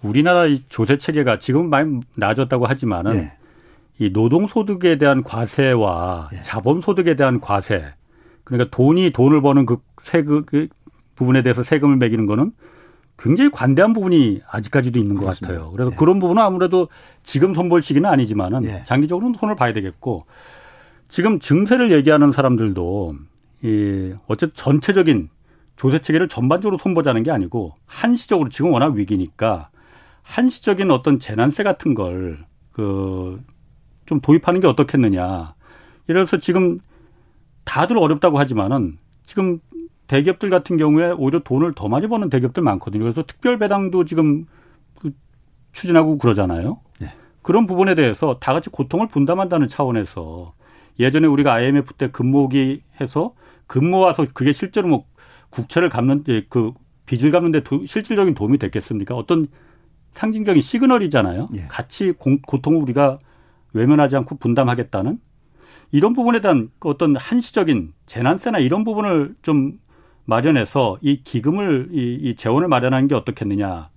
[0.01, 3.33] 우리나라 이 조세 체계가 지금 많이 나아졌다고 하지만은 예.
[3.99, 6.41] 이 노동 소득에 대한 과세와 예.
[6.41, 7.85] 자본 소득에 대한 과세
[8.43, 10.67] 그러니까 돈이 돈을 버는 그 세금 그
[11.15, 12.51] 부분에 대해서 세금을 매기는 거는
[13.17, 15.47] 굉장히 관대한 부분이 아직까지도 있는 그렇습니다.
[15.47, 15.71] 것 같아요.
[15.73, 15.95] 그래서 예.
[15.95, 16.87] 그런 부분은 아무래도
[17.23, 18.83] 지금 손볼 시기는 아니지만은 예.
[18.85, 20.25] 장기적으로는 손을 봐야 되겠고
[21.09, 23.15] 지금 증세를 얘기하는 사람들도
[23.63, 25.29] 이 어쨌든 전체적인
[25.75, 29.69] 조세 체계를 전반적으로 손보자는 게 아니고 한시적으로 지금 워낙 위기니까
[30.23, 32.37] 한시적인 어떤 재난세 같은 걸
[32.71, 33.39] 그
[34.09, 35.53] 좀 도입하는 게 어떻겠느냐.
[36.09, 36.79] 예를 들어서 지금
[37.63, 39.59] 다들 어렵다고 하지만은 지금
[40.07, 43.03] 대기업들 같은 경우에 오히려 돈을 더 많이 버는 대기업들 많거든요.
[43.03, 44.45] 그래서 특별 배당도 지금
[44.99, 45.11] 그
[45.73, 46.79] 추진하고 그러잖아요.
[46.99, 47.13] 네.
[47.43, 50.55] 그런 부분에 대해서 다 같이 고통을 분담한다는 차원에서
[50.99, 53.35] 예전에 우리가 IMF 때 금모기 해서
[53.67, 55.05] 금모아서 그게 실제로 뭐
[55.51, 56.73] 국채를 갚는 그
[57.05, 59.15] 빚을 갚는데 도, 실질적인 도움이 됐겠습니까?
[59.15, 59.47] 어떤
[60.19, 61.47] 상징적인 시그널이잖아요.
[61.55, 61.65] 예.
[61.67, 63.17] 같이 공, 고통을 우리가
[63.73, 65.19] 외면하지 않고 분담하겠다는
[65.91, 69.79] 이런 부분에 대한 어떤 한시적인 재난세나 이런 부분을 좀
[70.25, 73.89] 마련해서 이 기금을 이, 이 재원을 마련하는 게 어떻겠느냐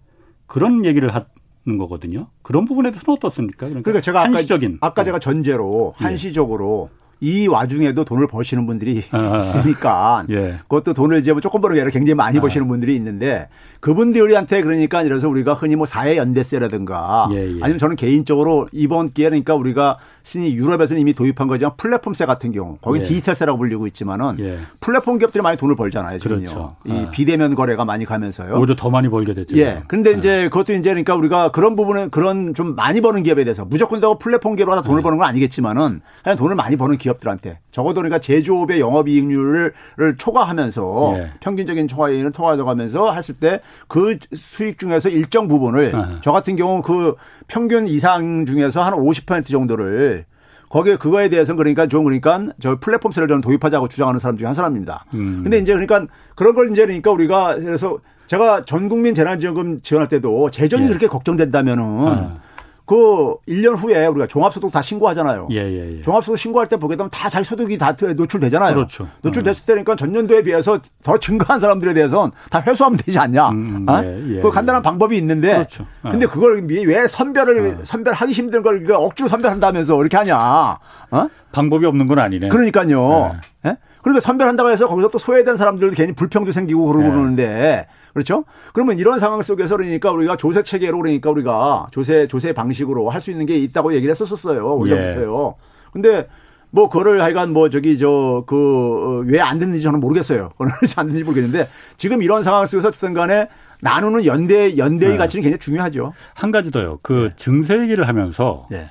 [0.47, 1.27] 그런 얘기를 하
[1.65, 2.27] 는 거거든요.
[2.43, 3.69] 그런 부분에 대해서는 어떻습니까?
[3.69, 6.05] 그러니까, 그러니까 제가 한시적인 아까, 아까 제가 전제로 예.
[6.05, 10.59] 한시적으로 이 와중에도 돈을 버시는 분들이 아, 있으니까 예.
[10.63, 12.41] 그것도 돈을 이제 뭐 조금 버는 게 아니라 굉장히 많이 아.
[12.41, 13.49] 버시는 분들이 있는데
[13.83, 17.59] 그분들한테 그러니까 이래서 우리가 흔히 뭐 사회 연대세라든가 예, 예.
[17.61, 22.79] 아니면 저는 개인적으로 이번 기회에 그러니까 우리가 신이 유럽에서는 이미 도입한 거지만 플랫폼세 같은 경우
[22.81, 23.05] 거기 예.
[23.05, 24.59] 디지털세라고 불리고 있지만은 예.
[24.81, 26.39] 플랫폼 기업들이 많이 돈을 벌잖아요 지금요.
[26.39, 26.77] 그렇죠.
[26.85, 27.11] 이 아.
[27.11, 28.57] 비대면 거래가 많이 가면서요.
[28.57, 29.57] 오히려 더 많이 벌게 됐죠.
[29.57, 29.83] 예.
[29.89, 34.01] 근데 이제 그것도 이제 그러니까 우리가 그런 부분은 그런 좀 많이 버는 기업에 대해서 무조건
[34.01, 38.19] 다 플랫폼 기업으로 돈을 버는 건 아니겠지만은 그냥 돈을 많이 버는 기업 기업들한테 적어도 그러니까
[38.19, 39.73] 제조업의 영업이익률을
[40.19, 41.31] 초과하면서 예.
[41.41, 46.19] 평균적인 초과이익을 초과해가면서 했을 때그 수익 중에서 일정 부분을 아.
[46.23, 47.15] 저 같은 경우 그
[47.47, 50.25] 평균 이상 중에서 한 50% 정도를
[50.71, 55.05] 거기에 그거에 대해서는 그러니까 좀 그러니까 저 플랫폼세를 저는 도입하자고 주장하는 사람 중에 한 사람입니다.
[55.13, 55.41] 음.
[55.43, 60.49] 근데 이제 그러니까 그런 걸 이제 그러니까 우리가 그래서 제가 전 국민 재난지원금 지원할 때도
[60.49, 60.89] 재정이 예.
[60.89, 62.37] 그렇게 걱정된다면은 아.
[62.85, 65.49] 그 1년 후에 우리가 종합소득 다 신고하잖아요.
[65.53, 66.03] 예, 예, 예.
[66.03, 68.75] 종합소득 신고할 때 보게 되면 다 자기 소득이 다 노출되잖아요.
[68.75, 69.09] 그렇죠.
[69.23, 73.51] 노출됐을 때니까 전년도에 비해서 더 증가한 사람들에 대해서는 다 회수하면 되지 않냐.
[73.51, 74.03] 음, 음 어?
[74.05, 75.55] 예, 예, 그 간단한 방법이 있는데.
[75.55, 75.87] 그렇죠.
[76.03, 76.11] 어.
[76.11, 77.85] 근데 그걸 왜 선별을 어.
[77.85, 80.37] 선별하기 힘든 걸 억지로 선별한다면서 이렇게 하냐.
[80.39, 81.29] 어?
[81.53, 82.49] 방법이 없는 건 아니네.
[82.49, 83.37] 그러니까요.
[83.67, 83.77] 예?
[84.03, 88.45] 그러니까 선별한다고 해서 거기서 또 소외된 사람들도 괜히 불평도 생기고 그러고 그러는데 그렇죠?
[88.73, 93.31] 그러면 이런 상황 속에서 그러니까 우리가 조세 체계로 그러니까 우리가 조세 조세 방식으로 할 수
[93.31, 94.77] 있는 게 있다고 얘기를 했었었어요.
[94.77, 95.55] 오전부터요.
[95.57, 95.63] 예.
[95.93, 96.29] 근데
[96.71, 100.49] 뭐 그거를 하여간 뭐 저기 저 그 왜 안 됐는지 저는 모르겠어요.
[100.51, 103.49] 그건 안 됐는지 모르겠는데 지금 이런 상황 속에서 어쨌든 간에
[103.81, 105.19] 나누는 연대 연대의 네.
[105.19, 106.13] 가치는 굉장히 중요하죠.
[106.35, 106.99] 한 가지 더요.
[107.03, 107.35] 그 네.
[107.37, 108.91] 증세 얘기를 하면서 네.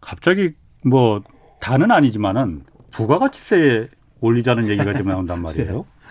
[0.00, 0.52] 갑자기
[0.84, 1.22] 뭐
[1.60, 3.88] 다는 아니지만은 부가가치세
[4.20, 5.84] 올리자는 얘기가 좀 나온단 말이에요.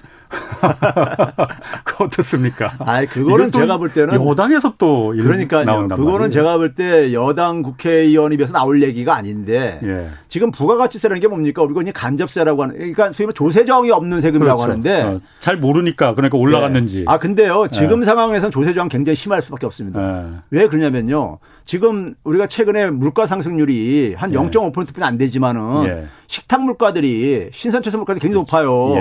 [1.84, 2.74] 그 어떻습니까?
[2.80, 6.30] 아, 그거는 제가 볼 때는 여당에서 또 그러니까 그거는 말이에요.
[6.30, 10.08] 제가 볼 때 여당 국회의원이 비해서 나올 얘기가 아닌데 예.
[10.30, 11.62] 지금 부가가치세라는 게 뭡니까?
[11.64, 14.72] 우리가 그냥 간접세라고 하는 그러니까 소위 말 조세저항이 없는 세금이라고 그렇죠.
[14.72, 17.00] 하는데 어, 잘 모르니까 그러니까 올라갔는지.
[17.00, 17.06] 네.
[17.08, 18.06] 아 근데요 지금 예.
[18.06, 20.02] 상황에서는 조세저항 굉장히 심할 수밖에 없습니다.
[20.02, 20.26] 예.
[20.52, 21.40] 왜 그러냐면요.
[21.66, 26.06] 지금 우리가 최근에 물가 상승률이 한 0.5%뿐이 안 되지만은 예.
[26.28, 28.96] 식탁 물가들이 신선채소 물가들이 굉장히 높아요.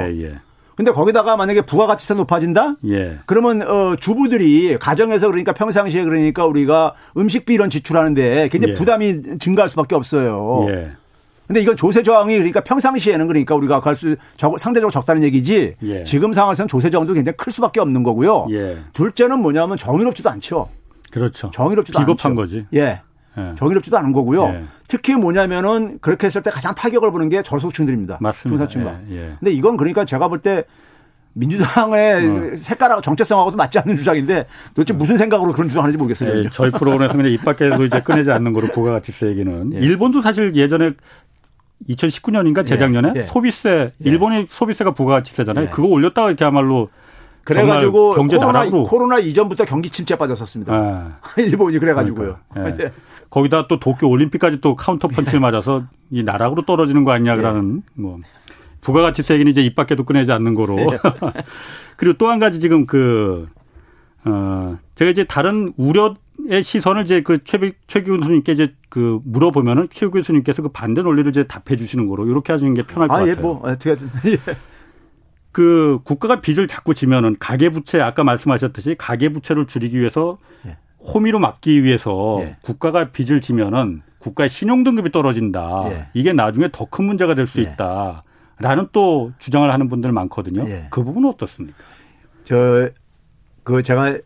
[0.81, 2.77] 근데 거기다가 만약에 부가가치세 높아진다?
[2.89, 3.19] 예.
[3.27, 8.79] 그러면 어 주부들이 가정에서 그러니까 평상시에 그러니까 우리가 음식비 이런 지출하는데 굉장히 예.
[8.79, 10.67] 부담이 증가할 수밖에 없어요.
[10.71, 10.93] 예.
[11.47, 15.75] 근데 이건 조세 저항이 그러니까 평상시에는 그러니까 우리가 갈수 상대적으로 적다는 얘기지.
[15.83, 16.05] 예.
[16.05, 18.47] 지금 상황에서는 조세 저항도 굉장히 클 수밖에 없는 거고요.
[18.53, 18.79] 예.
[18.95, 20.71] 둘째는 뭐냐면 정의롭지도 않죠.
[21.11, 21.51] 그렇죠.
[21.51, 22.41] 정의롭지도 비겁한 않죠.
[22.41, 22.65] 거지.
[22.73, 23.03] 예.
[23.39, 23.55] 예.
[23.57, 24.45] 정의롭지도 않은 거고요.
[24.49, 24.65] 예.
[24.89, 28.19] 특히 뭐냐면은 그렇게 했을 때 가장 타격을 보는 게 저소득층들입니다.
[28.21, 28.67] 맞습니다.
[28.67, 29.01] 중산층과.
[29.11, 29.17] 예.
[29.17, 29.37] 예.
[29.39, 30.65] 근데 이건 그러니까 제가 볼 때
[31.33, 32.57] 민주당의 어.
[32.57, 36.45] 색깔하고 정체성하고도 맞지 않는 주장인데 도대체 무슨 생각으로 그런 주장하는지 모르겠어요.
[36.45, 39.79] 예, 저희 프로그램에서 그냥 입 밖에서 이제 꺼내지 않는 거로 부가가치세 얘기는 예.
[39.79, 40.93] 일본도 사실 예전에
[41.89, 43.23] 2019년인가 재작년에 예.
[43.27, 45.71] 소비세 일본의 소비세가 부가가치세잖아요.
[45.71, 46.89] 그거 올렸다가 이렇게야말로
[47.45, 50.73] 그래가지고 경제 코로나, 코로나 이전부터 경기 침체 빠졌었습니다.
[50.75, 51.19] 아.
[51.39, 52.39] 일본이 그래가지고요.
[52.53, 52.85] 그러니까.
[52.85, 52.91] 예.
[53.31, 58.01] 거기다 또 도쿄 올림픽까지 또 카운터 펀치를 맞아서 이 나락으로 떨어지는 거 아니냐라는 예.
[58.01, 58.19] 뭐
[58.81, 60.79] 부가가치세 얘기는 이제 입 밖에도 꺼내지 않는 거로.
[60.81, 60.87] 예.
[61.97, 63.47] 그리고 또 한 가지 지금 그,
[64.25, 70.09] 어, 제가 이제 다른 우려의 시선을 이제 그 최, 최 교수님께 이제 그 물어보면은 최
[70.09, 73.31] 교수님께서 그 반대 논리를 이제 답해 주시는 거로 이렇게 하시는 게 편할 것 아, 예,
[73.35, 73.43] 같아요.
[73.43, 73.91] 뭐, 어떻게
[74.27, 74.39] 예.
[75.53, 80.77] 그 국가가 빚을 자꾸 지면은 가계부채 아까 말씀하셨듯이 가계부채를 줄이기 위해서 예.
[81.03, 82.57] 호미로 막기 위해서 예.
[82.63, 85.85] 국가가 빚을 지면은 국가의 신용 등급이 떨어진다.
[85.91, 86.07] 예.
[86.15, 87.65] 이게 나중에 더 큰 문제가 될수 예.
[87.65, 88.23] 있다.
[88.59, 90.69] 라는 또 주장을 하는 분들 많거든요.
[90.69, 90.87] 예.
[90.91, 91.79] 그 부분은 어떻습니까?
[92.45, 92.91] 저,
[93.65, 94.19] 그 제가,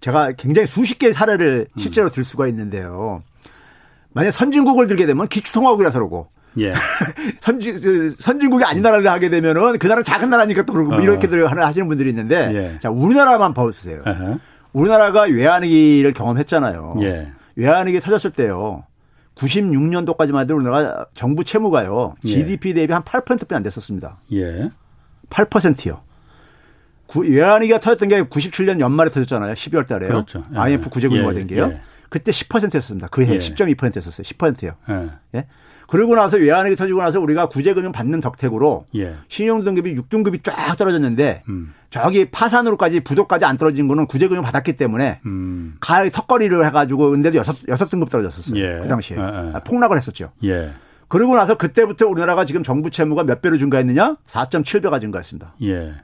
[0.00, 2.12] 제가 굉장히 수십 개의 사례를 실제로 음.
[2.12, 3.22] 들 수가 있는데요.
[4.12, 6.72] 만약 선진국을 들게 되면 기축통화국이라서 그러고 예.
[7.40, 11.00] 선진 그 선진국이 아닌 나라를 하게 되면은 그 나라 작은 나라니까 또 그러고 어.
[11.00, 12.78] 이렇게들 하시는 분들이 있는데 예.
[12.80, 14.02] 자 우리나라만 봐보세요.
[14.06, 14.38] uh
[14.72, 16.96] 우리나라가 외환위기를 경험했잖아요.
[17.02, 17.32] 예.
[17.56, 18.84] 외환위기 터졌을 때요.
[19.36, 22.14] 96년도까지만 해도 우리나라 정부 채무가요.
[22.24, 22.28] 예.
[22.28, 24.18] GDP 대비 한 8%뿐이 안 됐었습니다.
[24.32, 24.70] 예.
[25.30, 26.02] 8%요.
[27.16, 29.54] 외환위기가 터졌던 게 97년 연말에 터졌잖아요.
[29.54, 30.08] 12월 달에요.
[30.08, 30.44] 그렇죠.
[30.54, 30.58] 예.
[30.58, 31.70] IMF 구제금융화 된 게요.
[31.72, 31.80] 예.
[32.08, 33.08] 그때 10%였습니다.
[33.08, 33.38] 그해 예.
[33.38, 34.10] 10.2%였어요.
[34.10, 34.72] 10%요.
[35.34, 35.46] 예.
[35.90, 35.96] 예.
[35.96, 39.16] 그러고 나서 외환위기 터지고 나서 우리가 구제금융 받는 덕택으로 예.
[39.28, 41.74] 신용등급이 6등급이 쫙 떨어졌는데 음.
[41.90, 45.74] 저기 파산으로까지 부도까지 안 떨어진 거는 구제금융 받았기 때문에 음.
[45.80, 48.60] 가을 턱걸이를 해가지고 근데도 여섯 여섯 등급 떨어졌었어요.
[48.60, 48.78] 예.
[48.82, 49.20] 그 당시에 예.
[49.20, 49.60] 예.
[49.64, 50.30] 폭락을 했었죠.
[50.44, 50.72] 예.
[51.08, 54.18] 그러고 나서 그때부터 우리나라가 지금 정부 채무가 몇 배로 증가했느냐?
[54.28, 55.56] 4.7배가 증가했습니다.
[55.64, 55.94] 예.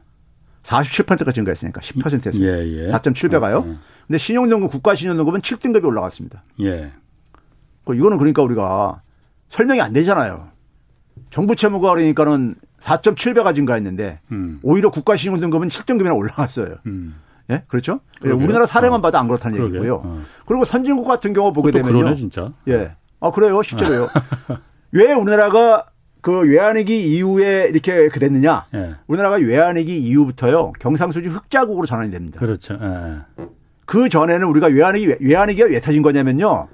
[0.65, 2.45] 47%가 증가했으니까 10%였어요.
[2.45, 2.87] 예, 예.
[2.89, 3.55] 4.7배가요.
[3.55, 3.79] 어, 어.
[4.09, 6.43] 근데 신용등급 국가 신용등급은 7등급이 올라갔습니다.
[6.63, 6.91] 예.
[7.89, 9.01] 이거는 그러니까 우리가
[9.49, 10.49] 설명이 안 되잖아요.
[11.31, 14.61] 정부 채무가 그러니까는 4.7배가 증가했는데 음.
[14.63, 16.77] 오히려 국가 신용 등급은 7등급이나 올라갔어요.
[16.87, 17.17] 음.
[17.51, 18.01] 예, 그렇죠?
[18.21, 18.45] 그러게요.
[18.45, 19.03] 우리나라 사례만 어.
[19.03, 19.77] 봐도 안 그렇다는 그러게.
[19.77, 20.03] 얘기고요.
[20.05, 20.23] 어.
[20.47, 21.97] 그리고 선진국 같은 경우 보게 되면요.
[21.97, 22.53] 그러네, 진짜.
[22.69, 22.97] 예.
[23.21, 23.63] 아, 그래요.
[23.63, 24.09] 실제로요.
[24.93, 25.87] 왜 우리나라가
[26.21, 28.67] 그 외환위기 이후에 이렇게 그 됐느냐?
[28.75, 28.97] 예.
[29.07, 30.73] 우리나라가 외환위기 이후부터요.
[30.81, 32.41] 경상수지 흑자국으로 전환이 됩니다.
[32.41, 32.77] 그렇죠.
[32.83, 33.45] 예.
[33.85, 36.67] 그 전에는 우리가 외환위기 외환위기가 왜 터진 거냐면요.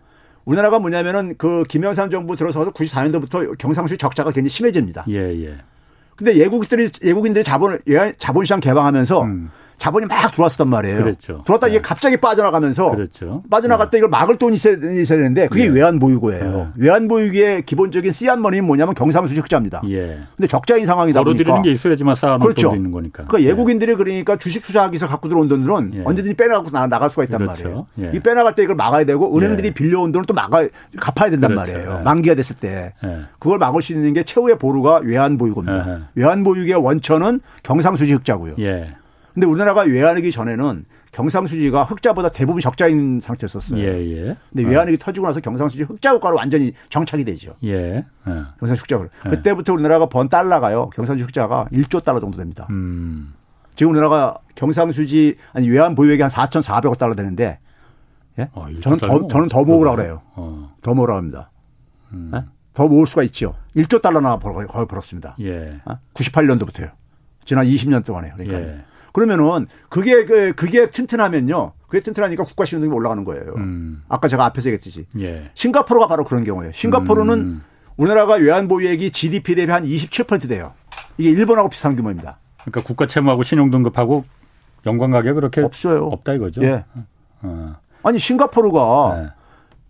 [0.44, 5.04] 우리나라가 뭐냐면은 그 김영삼 정부 들어서서 94년도부터 경상수지 적자가 굉장히 심해집니다.
[5.08, 5.56] 예, 예.
[6.16, 7.80] 근데 예국들이 예국인들이 자본을
[8.18, 9.50] 자본시장 개방하면서 음.
[9.82, 11.02] 자본이 막 들어왔었단 말이에요.
[11.02, 11.42] 그렇죠.
[11.44, 11.82] 들어왔다 이게 네.
[11.82, 13.42] 갑자기 빠져나가면서 그렇죠.
[13.50, 15.66] 빠져나갈 때 이걸 막을 돈이 있어야, 있어야 되는데 그게 예.
[15.66, 16.72] 외환 보유고예요.
[16.78, 16.82] 예.
[16.84, 19.82] 외환 보유기의 기본적인 씨앗 머니는 뭐냐면 경상수지 흑자입니다.
[19.88, 20.20] 예.
[20.36, 21.36] 근데 적자인 상황이다 보니까.
[21.36, 22.76] 벌어들이는 게 있어야지만 쌓아놓을 그렇죠.
[22.76, 23.24] 있는 거니까.
[23.24, 26.02] 그러니까 예국인들이 그러니까 주식 투자하기 위해서 갖고 들어온 돈들은 예.
[26.04, 27.62] 언제든지 빼나가고 나갈 수가 있단 그렇죠.
[27.64, 27.86] 말이에요.
[28.02, 28.16] 예.
[28.16, 29.74] 이 빼나갈 때 이걸 막아야 되고 은행들이 예.
[29.74, 30.64] 빌려온 돈은 또 막아
[31.00, 31.72] 갚아야 된단 그렇죠.
[31.72, 32.02] 말이에요.
[32.04, 32.92] 만기가 됐을 때.
[33.40, 36.10] 그걸 막을 수 있는 게 최후의 보루가 외환 보유고입니다.
[36.14, 38.54] 외환 보유기의 원천은 경상수지 흑자고요.
[39.34, 43.78] 근데 우리나라가 외환위기 전에는 경상수지가 흑자보다 대부분 적자인 상태였었어요.
[43.80, 44.36] 예, 예.
[44.50, 45.04] 근데 외환위기 어.
[45.04, 47.54] 터지고 나서 경상수지 흑자 국가로 완전히 정착이 되죠.
[47.64, 47.96] 예.
[47.96, 48.04] 예.
[48.58, 49.08] 경상수지 흑자로.
[49.26, 49.30] 예.
[49.30, 50.90] 그때부터 우리나라가 번 달러가요.
[50.90, 52.66] 경상수지 흑자가 1조 달러 정도 됩니다.
[52.70, 53.34] 음.
[53.74, 57.58] 지금 우리나라가 경상수지 아니 외환 보유액이 한 4,400억 달러 되는데
[58.38, 58.48] 예?
[58.52, 60.22] 어, 저는 더 저는 더 모으라 그래요.
[60.34, 60.74] 어.
[60.82, 61.50] 더 모으라 합니다.
[62.12, 62.30] 음.
[62.34, 62.42] 예?
[62.72, 63.54] 더 모을 수가 있죠.
[63.76, 65.36] 1조 달러나 거의 벌었습니다.
[65.40, 65.80] 예.
[66.14, 66.90] 98년도부터요.
[67.44, 68.60] 지난 20년 동안에 그러니까.
[68.60, 68.84] 예.
[69.12, 71.72] 그러면은 그게 그 그게 튼튼하면요.
[71.86, 73.52] 그게 튼튼하니까 국가 신용등급이 올라가는 거예요.
[73.56, 74.02] 음.
[74.08, 75.06] 아까 제가 앞에서 얘기했듯이.
[75.20, 75.50] 예.
[75.54, 76.72] 싱가포르가 바로 그런 경우예요.
[76.72, 77.62] 싱가포르는 음.
[77.96, 80.72] 우리나라가 외환 보유액이 GDP 대비 한 27% 돼요.
[81.18, 82.38] 이게 일본하고 비슷한 규모입니다.
[82.64, 84.24] 그러니까 국가 채무하고 신용등급하고
[84.86, 86.06] 연관관계가 그렇게 없어요.
[86.06, 86.62] 없다 이거죠.
[86.62, 86.84] 예.
[87.42, 87.74] 어.
[88.02, 89.28] 아니 싱가포르가 네.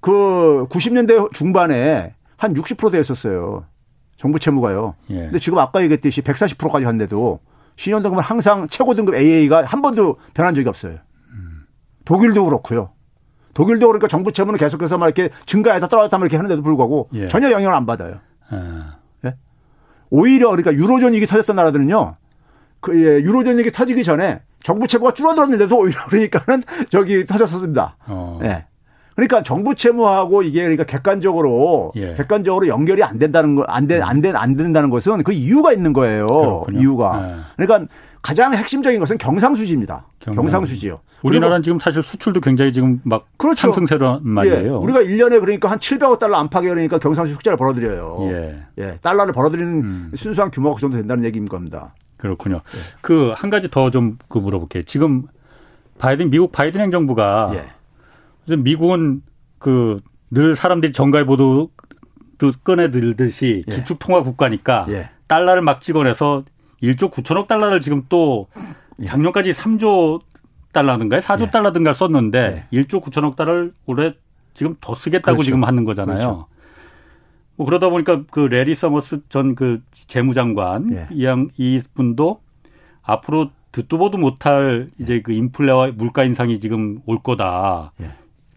[0.01, 3.65] 그 90년대 중반에 한 60% 되었었어요.
[4.17, 4.97] 정부 채무가요.
[5.11, 5.15] 예.
[5.15, 7.39] 근데 지금 아까 얘기했듯이 140%까지 한데도
[7.77, 10.99] 신용 등급은 항상 최고 등급 AA가 한 번도 변한 적이 없어요.
[12.05, 12.91] 독일도 그렇고요.
[13.55, 17.29] 독일도 그러니까 정부 채무는 계속해서 막 이렇게 증가해다 떨어졌다 이렇게 하는데도 불구하고 예.
[17.29, 18.21] 전혀 영향을 안 받아요.
[18.49, 18.97] 아.
[19.25, 19.35] 예?
[20.11, 22.17] 오히려 그러니까 유로존 위기 터졌던 나라들은요.
[22.81, 27.97] 그 예, 유로존 위기 터지기 전에 정부 채무가 줄어들었는데도 오히려 그러니까는 저기 터졌었습니다.
[28.07, 28.41] 어.
[28.45, 28.67] 예.
[29.15, 32.15] 그러니까 정부 채무하고 이게 그러니까 객관적으로 예.
[32.15, 36.27] 객관적으로 연결이 안 된다는 거안된안된 안 된다는 것은 그 이유가 있는 거예요.
[36.27, 36.81] 그렇군요.
[36.81, 37.29] 이유가.
[37.29, 37.65] 예.
[37.65, 37.93] 그러니까
[38.23, 40.07] 가장 핵심적인 것은 경상수지입니다.
[40.21, 40.65] 경상.
[40.65, 43.73] 수지요 우리나라는 지금 사실 수출도 굉장히 지금 막 그렇죠.
[43.73, 44.65] 상승세란 말이에요.
[44.65, 44.69] 예.
[44.69, 48.19] 우리가 1년에 그러니까 한 700억 달러 안팎에 그러니까 경상수지 흑자를 벌어들여요.
[48.31, 48.61] 예.
[48.79, 48.97] 예.
[49.03, 50.11] 달러를 벌어들이는 음.
[50.15, 51.95] 순수한 규모가 그 정도 된다는 얘기인 겁니다.
[52.17, 52.57] 그렇군요.
[52.57, 52.79] 예.
[53.01, 54.85] 그한 가지 더 좀 그 물어볼게요.
[54.85, 55.25] 지금
[55.99, 57.67] 바이든 미국 바이든 행정부가 예.
[58.47, 59.23] 미국은
[59.59, 60.01] 그
[60.33, 61.71] 늘 사람들이 전가의 보도
[62.65, 63.75] 꺼내 들듯이 예.
[63.75, 65.11] 기축통화 국가니까 예.
[65.27, 66.45] 달러를 막 찍어내서
[66.83, 68.49] 1조 9천억 달러를 지금 또
[68.99, 69.05] 예.
[69.05, 70.23] 작년까지 3조
[70.73, 71.21] 달러든가요?
[71.21, 71.51] 4조 예.
[71.51, 72.83] 달러든가 썼는데 예.
[72.83, 74.15] 1조 9천억 달러를 올해
[74.55, 75.45] 지금 더 쓰겠다고 그렇죠.
[75.45, 76.17] 지금 하는 거잖아요.
[76.17, 76.47] 그렇죠.
[77.57, 81.07] 뭐 그러다 보니까 그 래리 서머스 전 그 재무장관 예.
[81.11, 82.41] 이양 이분도
[83.03, 87.93] 앞으로 듣도 보도 못할 이제 그 인플레와 물가 인상이 지금 올 거다.
[88.01, 88.11] 예.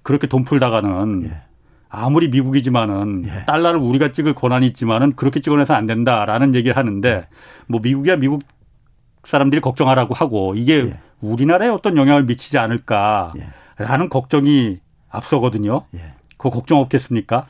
[0.05, 1.41] 그렇게 돈 풀다가는 예.
[1.89, 3.45] 아무리 미국이지만은 예.
[3.45, 7.27] 달러를 우리가 찍을 권한이 있지만은 그렇게 찍어내서 안 된다라는 얘기를 하는데
[7.65, 8.43] 뭐 미국이야 미국
[9.23, 10.99] 사람들이 걱정하라고 하고 이게 예.
[11.21, 13.35] 우리나라에 어떤 영향을 미치지 않을까라는
[13.79, 14.07] 예.
[14.09, 14.77] 걱정이
[15.09, 15.85] 앞서거든요.
[15.95, 16.13] 예.
[16.37, 17.47] 그거 걱정 없겠습니까?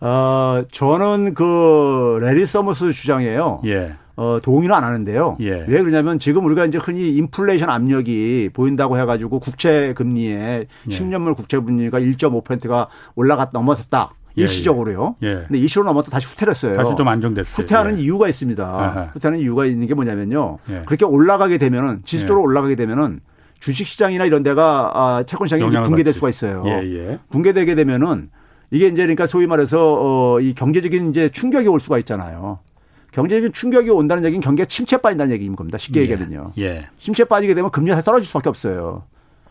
[0.00, 3.60] 어, 저는 그 래리 서머스 주장이에요.
[3.66, 3.96] 예.
[4.18, 5.36] 어, 동의는 안 하는데요.
[5.38, 5.64] 예.
[5.68, 10.90] 왜 그러냐면 지금 우리가 이제 흔히 인플레이션 압력이 보인다고 해가지고 국채 금리에 예.
[10.90, 14.10] 10년물 국채 금리가 1.5%가 올라갔 넘어섰다.
[14.36, 15.14] 예, 일시적으로요.
[15.22, 15.28] 예.
[15.28, 15.34] 예.
[15.46, 16.76] 근데 일시로 넘었다 다시 후퇴했어요.
[16.76, 17.54] 다시 좀 안정됐어요.
[17.54, 18.02] 후퇴하는 예.
[18.02, 18.64] 이유가 있습니다.
[18.64, 19.10] 아하.
[19.14, 20.58] 후퇴하는 이유가 있는 게 뭐냐면요.
[20.68, 20.82] 예.
[20.84, 23.20] 그렇게 올라가게 되면은 지수적으로 올라가게 되면은
[23.60, 26.12] 주식 시장이나 이런 데가 아, 채권 시장이 붕괴될 받지.
[26.14, 26.64] 수가 있어요.
[27.30, 28.30] 붕괴되게 되면은
[28.72, 32.58] 이게 이제 그러니까 소위 말해서 어, 이 경제적인 이제 충격이 올 수가 있잖아요.
[33.12, 35.78] 경제적인 충격이 온다는 얘기는 경기가 침체 빠진다는 얘기인 겁니다.
[35.78, 36.02] 쉽게 예.
[36.04, 36.52] 얘기하면요.
[36.58, 36.88] 예.
[36.98, 39.04] 침체 빠지게 되면 금리가 떨어질 수밖에 없어요.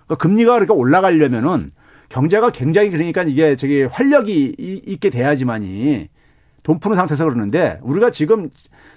[0.05, 1.71] 그러니까 금리가 그렇게 올라가려면은
[2.09, 4.55] 경제가 굉장히 그러니까 이게 저기 활력이
[4.85, 6.07] 있게 돼야지만이
[6.63, 8.49] 돈 푸는 상태에서 그러는데 우리가 지금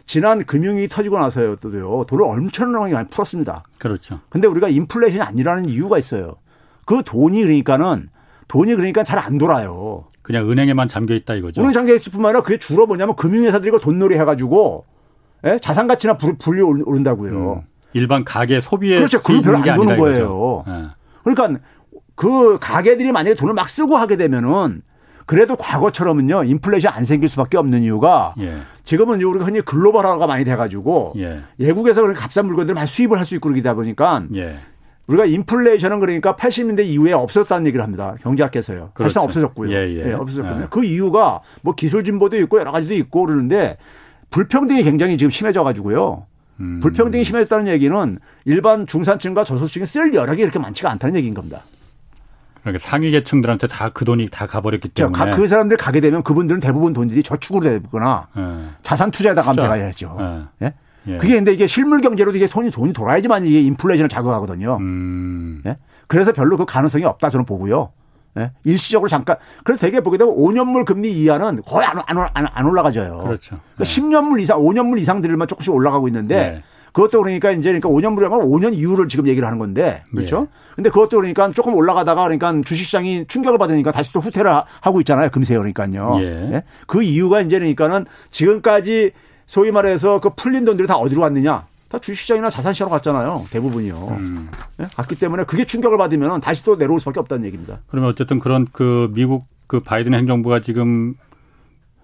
[0.06, 3.64] 지난 금융이 터지고 나서요 또요 돈을 엄청나게 많이 풀었습니다.
[3.78, 4.20] 그렇죠.
[4.28, 6.36] 근데 우리가 인플레이션이 아니라는 이유가 있어요.
[6.84, 8.08] 그 돈이 그러니까는
[8.48, 10.04] 돈이 그러니까 잘 안 돌아요.
[10.30, 11.60] 그냥 은행에만 잠겨 있다 이거죠.
[11.60, 14.84] 은행 잠겨 있을 뿐만 아니라 그게 주로 뭐냐면 금융회사들이 돈놀이 해가지고
[15.44, 15.58] 예?
[15.60, 17.52] 자산 가치나 불리 오른다고요.
[17.54, 17.60] 음.
[17.94, 19.20] 일반 가계 소비에 그렇죠.
[19.20, 20.62] 그걸 별로 안 도는 거예요.
[20.68, 20.84] 네.
[21.24, 21.60] 그러니까
[22.14, 24.82] 그 가게들이 만약에 돈을 막 쓰고 하게 되면은
[25.26, 28.58] 그래도 과거처럼은요 인플레이션 안 생길 수밖에 없는 이유가 예.
[28.84, 31.40] 지금은 우리가 흔히 글로벌화가 많이 돼가지고 예.
[31.58, 34.58] 외국에서 그렇게 값싼 물건들을 많이 수입을 할 수 있고 그러다 보니까 예.
[35.10, 38.14] 우리가 인플레이션은 그러니까 80년대 이후에 없었다는 얘기를 합니다.
[38.20, 38.90] 경제학계에서요.
[38.94, 39.02] 그렇죠.
[39.02, 39.72] 사실상 없어졌고요.
[39.72, 40.10] 예, 예.
[40.10, 40.64] 예 없어졌거든요.
[40.64, 40.66] 예.
[40.70, 43.76] 그 이유가 뭐 기술 진보도 있고 여러 가지도 있고 그러는데
[44.30, 46.26] 불평등이 굉장히 지금 심해져 가지고요.
[46.60, 46.78] 음.
[46.80, 51.62] 불평등이 심해졌다는 얘기는 일반 중산층과 저소득층이 쓸 여력이 그렇게 많지가 않다는 얘기인 겁니다.
[52.60, 56.92] 그러니까 상위 계층들한테 다 그 돈이 다 가버렸기 때문에 그 사람들 가게 되면 그분들은 대부분
[56.92, 58.42] 돈들이 저축으로 되거나 네.
[58.82, 60.16] 자산 투자에다 가면 돼가야죠.
[60.60, 60.66] 네.
[60.66, 60.74] 예?
[61.14, 61.18] 예?
[61.18, 64.76] 그게 근데 이게 실물 경제로도 이게 돈이 돈이 돌아야지만 이게 인플레이션을 자극하거든요.
[64.80, 65.62] 음.
[65.66, 65.76] 예?
[66.06, 67.92] 그래서 별로 그 가능성이 없다 저는 보고요.
[68.38, 68.52] 예?
[68.64, 73.18] 일시적으로 잠깐 그래서 되게 보게 되면 5년물 금리 이하는 거의 안, 안, 안, 안 올라가져요.
[73.18, 73.58] 그렇죠.
[73.74, 76.62] 그러니까 10년물 이상, 5년물 이상들만 조금씩 올라가고 있는데 네.
[76.92, 80.48] 그것도 그러니까 이제 그러니까 5년물이라면 5년 이후를 지금 얘기를 하는 건데 그렇죠.
[80.48, 80.74] 예.
[80.76, 84.50] 근데 그것도 그러니까 조금 올라가다가 그러니까 주식시장이 충격을 받으니까 다시 또 후퇴를
[84.80, 85.30] 하고 있잖아요.
[85.30, 86.16] 금세 그러니까요.
[86.20, 86.24] 예.
[86.52, 86.62] 예?
[86.86, 89.12] 그 이유가 이제 그러니까는 지금까지
[89.50, 91.66] 소위 말해서 그 풀린 돈들이 다 어디로 갔느냐?
[91.88, 93.46] 다 주식시장이나 자산시장으로 갔잖아요.
[93.50, 93.96] 대부분이요.
[93.96, 94.48] 음.
[94.76, 94.86] 네?
[94.94, 97.80] 갔기 때문에 그게 충격을 받으면 다시 또 내려올 수밖에 없다는 얘기입니다.
[97.88, 101.16] 그러면 어쨌든 그런 그 미국 그 바이든 행정부가 지금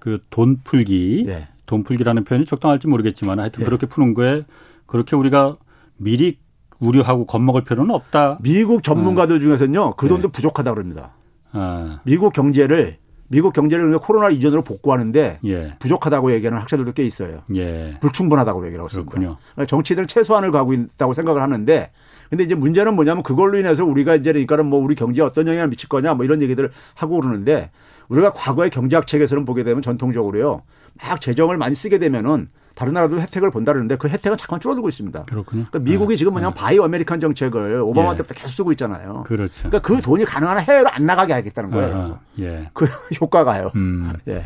[0.00, 1.46] 그 돈 풀기, 네.
[1.66, 3.64] 돈 풀기라는 표현이 적당할지 모르겠지만 하여튼 네.
[3.66, 4.42] 그렇게 푸는 거에
[4.86, 5.54] 그렇게 우리가
[5.98, 6.40] 미리
[6.80, 8.38] 우려하고 겁먹을 필요는 없다.
[8.42, 9.38] 미국 전문가들 어.
[9.38, 10.32] 중에서는요, 그 돈도 네.
[10.32, 11.12] 부족하다 그럽니다.
[11.52, 12.00] 아.
[12.02, 12.98] 미국 경제를
[13.28, 15.74] 미국 경제를 코로나 이전으로 복구하는데 예.
[15.78, 17.42] 부족하다고 얘기하는 학자들도 꽤 있어요.
[17.54, 17.96] 예.
[18.00, 19.10] 불충분하다고 얘기를 하고 있습니다.
[19.12, 21.90] 그러니까 정치들은 최소한을 가고 있다고 생각을 하는데
[22.30, 25.88] 근데 이제 문제는 뭐냐면 그걸로 인해서 우리가 이제 그러니까는 뭐 우리 경제에 어떤 영향을 미칠
[25.88, 27.70] 거냐 뭐 이런 얘기들을 하고 그러는데
[28.08, 30.62] 우리가 과거의 경제학 책에서는 보게 되면 전통적으로요.
[31.02, 35.24] 막 재정을 많이 쓰게 되면은 다른 나라도 혜택을 본다는데 그 혜택은 잠깐 줄어들고 있습니다.
[35.24, 35.64] 그렇군요.
[35.70, 36.16] 그러니까 미국이 네.
[36.18, 36.60] 지금 뭐냐면 네.
[36.60, 38.16] Buy American 정책을 오바마 예.
[38.18, 39.24] 때부터 계속 쓰고 있잖아요.
[39.26, 39.68] 그렇죠.
[39.70, 41.96] 그러니까 그 돈이 가능한 해외로 안 나가게 하겠다는 거예요.
[41.96, 42.68] 아, 예.
[42.74, 42.84] 그
[43.18, 43.70] 효과가요.
[43.76, 44.12] 음.
[44.28, 44.44] 예.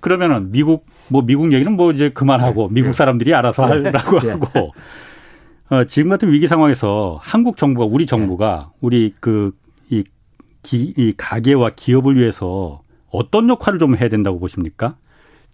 [0.00, 2.74] 그러면은 미국 뭐 미국 얘기는 뭐 이제 그만하고 네.
[2.74, 2.92] 미국 예.
[2.92, 3.90] 사람들이 알아서 네.
[3.90, 4.30] 하라고 예.
[4.30, 4.72] 하고
[5.70, 8.78] 어, 지금 같은 위기 상황에서 한국 정부가 우리 정부가 예.
[8.80, 10.04] 우리 그이
[10.72, 14.94] 이 가게와 기업을 위해서 어떤 역할을 좀 해야 된다고 보십니까?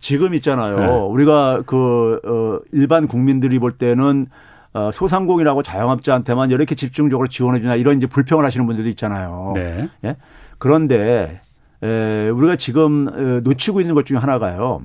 [0.01, 0.77] 지금 있잖아요.
[0.79, 0.87] 네.
[0.87, 4.27] 우리가 그, 어, 일반 국민들이 볼 때는
[4.75, 9.53] 어, 소상공인하고 자영업자한테만 이렇게 집중적으로 지원해주냐 이런 이제 불평을 하시는 분들도 있잖아요.
[9.55, 9.89] 네.
[10.05, 10.17] 예?
[10.59, 11.41] 그런데
[11.83, 14.83] 에, 우리가 지금 어, 놓치고 있는 것 중에 하나가요.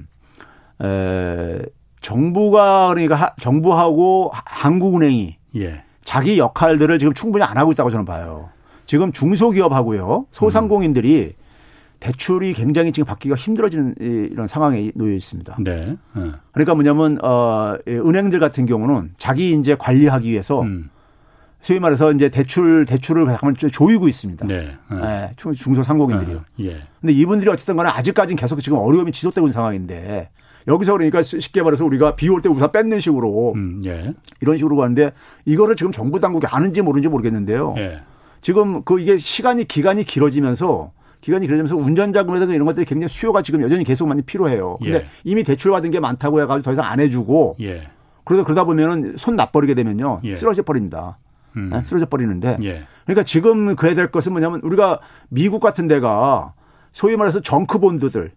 [0.84, 1.60] 에,
[2.02, 5.84] 정부가 그러니까 하, 정부하고 한국은행이 예.
[6.04, 8.50] 자기 역할들을 지금 충분히 안 하고 있다고 저는 봐요.
[8.86, 11.43] 지금 중소기업하고요 소상공인들이 음.
[12.04, 15.56] 대출이 굉장히 지금 받기가 힘들어지는 이런 상황에 놓여 있습니다.
[15.62, 15.96] 네.
[16.14, 16.32] 네.
[16.52, 20.90] 그러니까 뭐냐면 어 은행들 같은 경우는 자기 이제 관리하기 위해서 음.
[21.62, 24.48] 소위 말해서 이제 대출 대출을 가면 조이고 있습니다.
[24.48, 24.78] 네.
[24.92, 24.98] 네.
[24.98, 25.32] 네.
[25.38, 26.44] 중소상공인들이요.
[26.60, 26.66] 네.
[26.66, 26.82] 예.
[27.00, 30.30] 근데 이분들이 어쨌든 간에 아직까지는 계속 지금 어려움이 지속되고 있는 상황인데
[30.68, 34.14] 여기서 그러니까 쉽게 말해서 우리가 비 올 때 우산 뺏는 식으로 음, 예.
[34.42, 35.14] 이런 식으로 가는데
[35.46, 37.76] 이거를 지금 정부 당국이 아는지 모르는지 모르겠는데요.
[37.78, 38.02] 예.
[38.42, 40.92] 지금 그 이게 시간이 기간이 길어지면서
[41.24, 44.78] 기간이 길어지면서 운전자금에서 이런 것들이 굉장히 수요가 지금 여전히 계속 많이 필요해요.
[44.82, 45.06] 근데 예.
[45.24, 47.88] 이미 대출받은 게 많다고 해가지고 더 이상 안 해주고 예.
[48.26, 50.34] 그러다 그러다 보면은 손 놔버리게 되면요 예.
[50.34, 51.18] 쓰러져 버립니다.
[51.56, 51.70] 음.
[51.72, 51.82] 네?
[51.86, 52.84] 쓰러져 버리는데 예.
[53.06, 55.00] 그러니까 지금 그래야 될 것은 뭐냐면 우리가
[55.30, 56.54] 미국 같은 데가
[56.92, 58.30] 소위 말해서 정크 본드들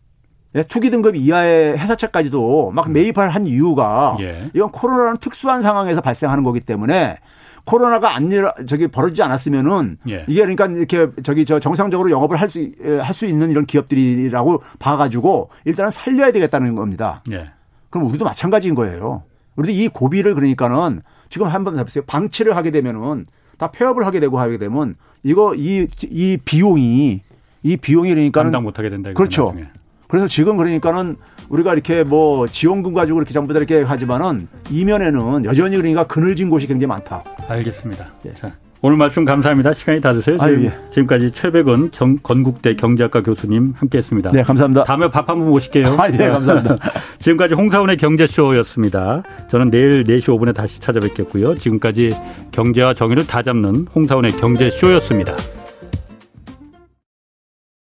[0.55, 2.93] 예, 투기 등급 이하의 회사채까지도 막 음.
[2.93, 4.49] 매입을 한 이유가 예.
[4.55, 7.19] 이건 코로나라는 특수한 상황에서 발생하는 거기 때문에
[7.67, 10.25] 코로나가 안 일, 저기 벌어지지 않았으면은 예.
[10.29, 12.61] 이게 그러니까 이렇게 저기 저 정상적으로 영업을 할 수
[13.03, 17.23] 할 수 있는 이런 기업들이라고 봐가지고 일단은 살려야 되겠다는 겁니다.
[17.33, 17.51] 예.
[17.91, 19.25] 그럼 우리도 마찬가지인 거예요.
[19.57, 22.05] 우리도 이 고비를 그러니까는 지금 한번 해보세요.
[22.07, 23.27] 방치를 하게 되면은
[23.59, 27.23] 다 폐업을 하게 되고 하게 되면 이거 이, 이 비용이
[27.63, 29.13] 이 비용이 그러니까는 감당 못하게 된다.
[29.13, 29.47] 그렇죠.
[29.47, 29.67] 나중에.
[30.09, 31.17] 그래서 지금 그러니까는
[31.49, 36.67] 우리가 이렇게 뭐 지원금 가지고 이렇게 전부 다 이렇게 하지만은 이면에는 여전히 그러니까 그늘진 곳이
[36.67, 37.23] 굉장히 많다.
[37.49, 38.07] 알겠습니다.
[38.27, 38.35] 예.
[38.35, 38.53] 자,
[38.83, 39.73] 오늘 말씀 감사합니다.
[39.73, 40.37] 시간이 다 드세요.
[40.41, 40.73] 아, 예.
[40.91, 44.31] 지금까지 최백은 경, 건국대 경제학과 교수님 함께했습니다.
[44.33, 44.85] 네, 감사합니다.
[44.85, 45.97] 다음에 밥 한 번 모실게요.
[45.99, 46.77] 아, 예, 감사합니다.
[47.19, 49.23] 지금까지 홍사원의 경제쇼였습니다.
[49.51, 51.55] 저는 내일 4시 5분에 다시 찾아뵙겠고요.
[51.55, 52.15] 지금까지
[52.53, 55.37] 경제와 정의를 다 잡는 홍사원의 경제쇼였습니다.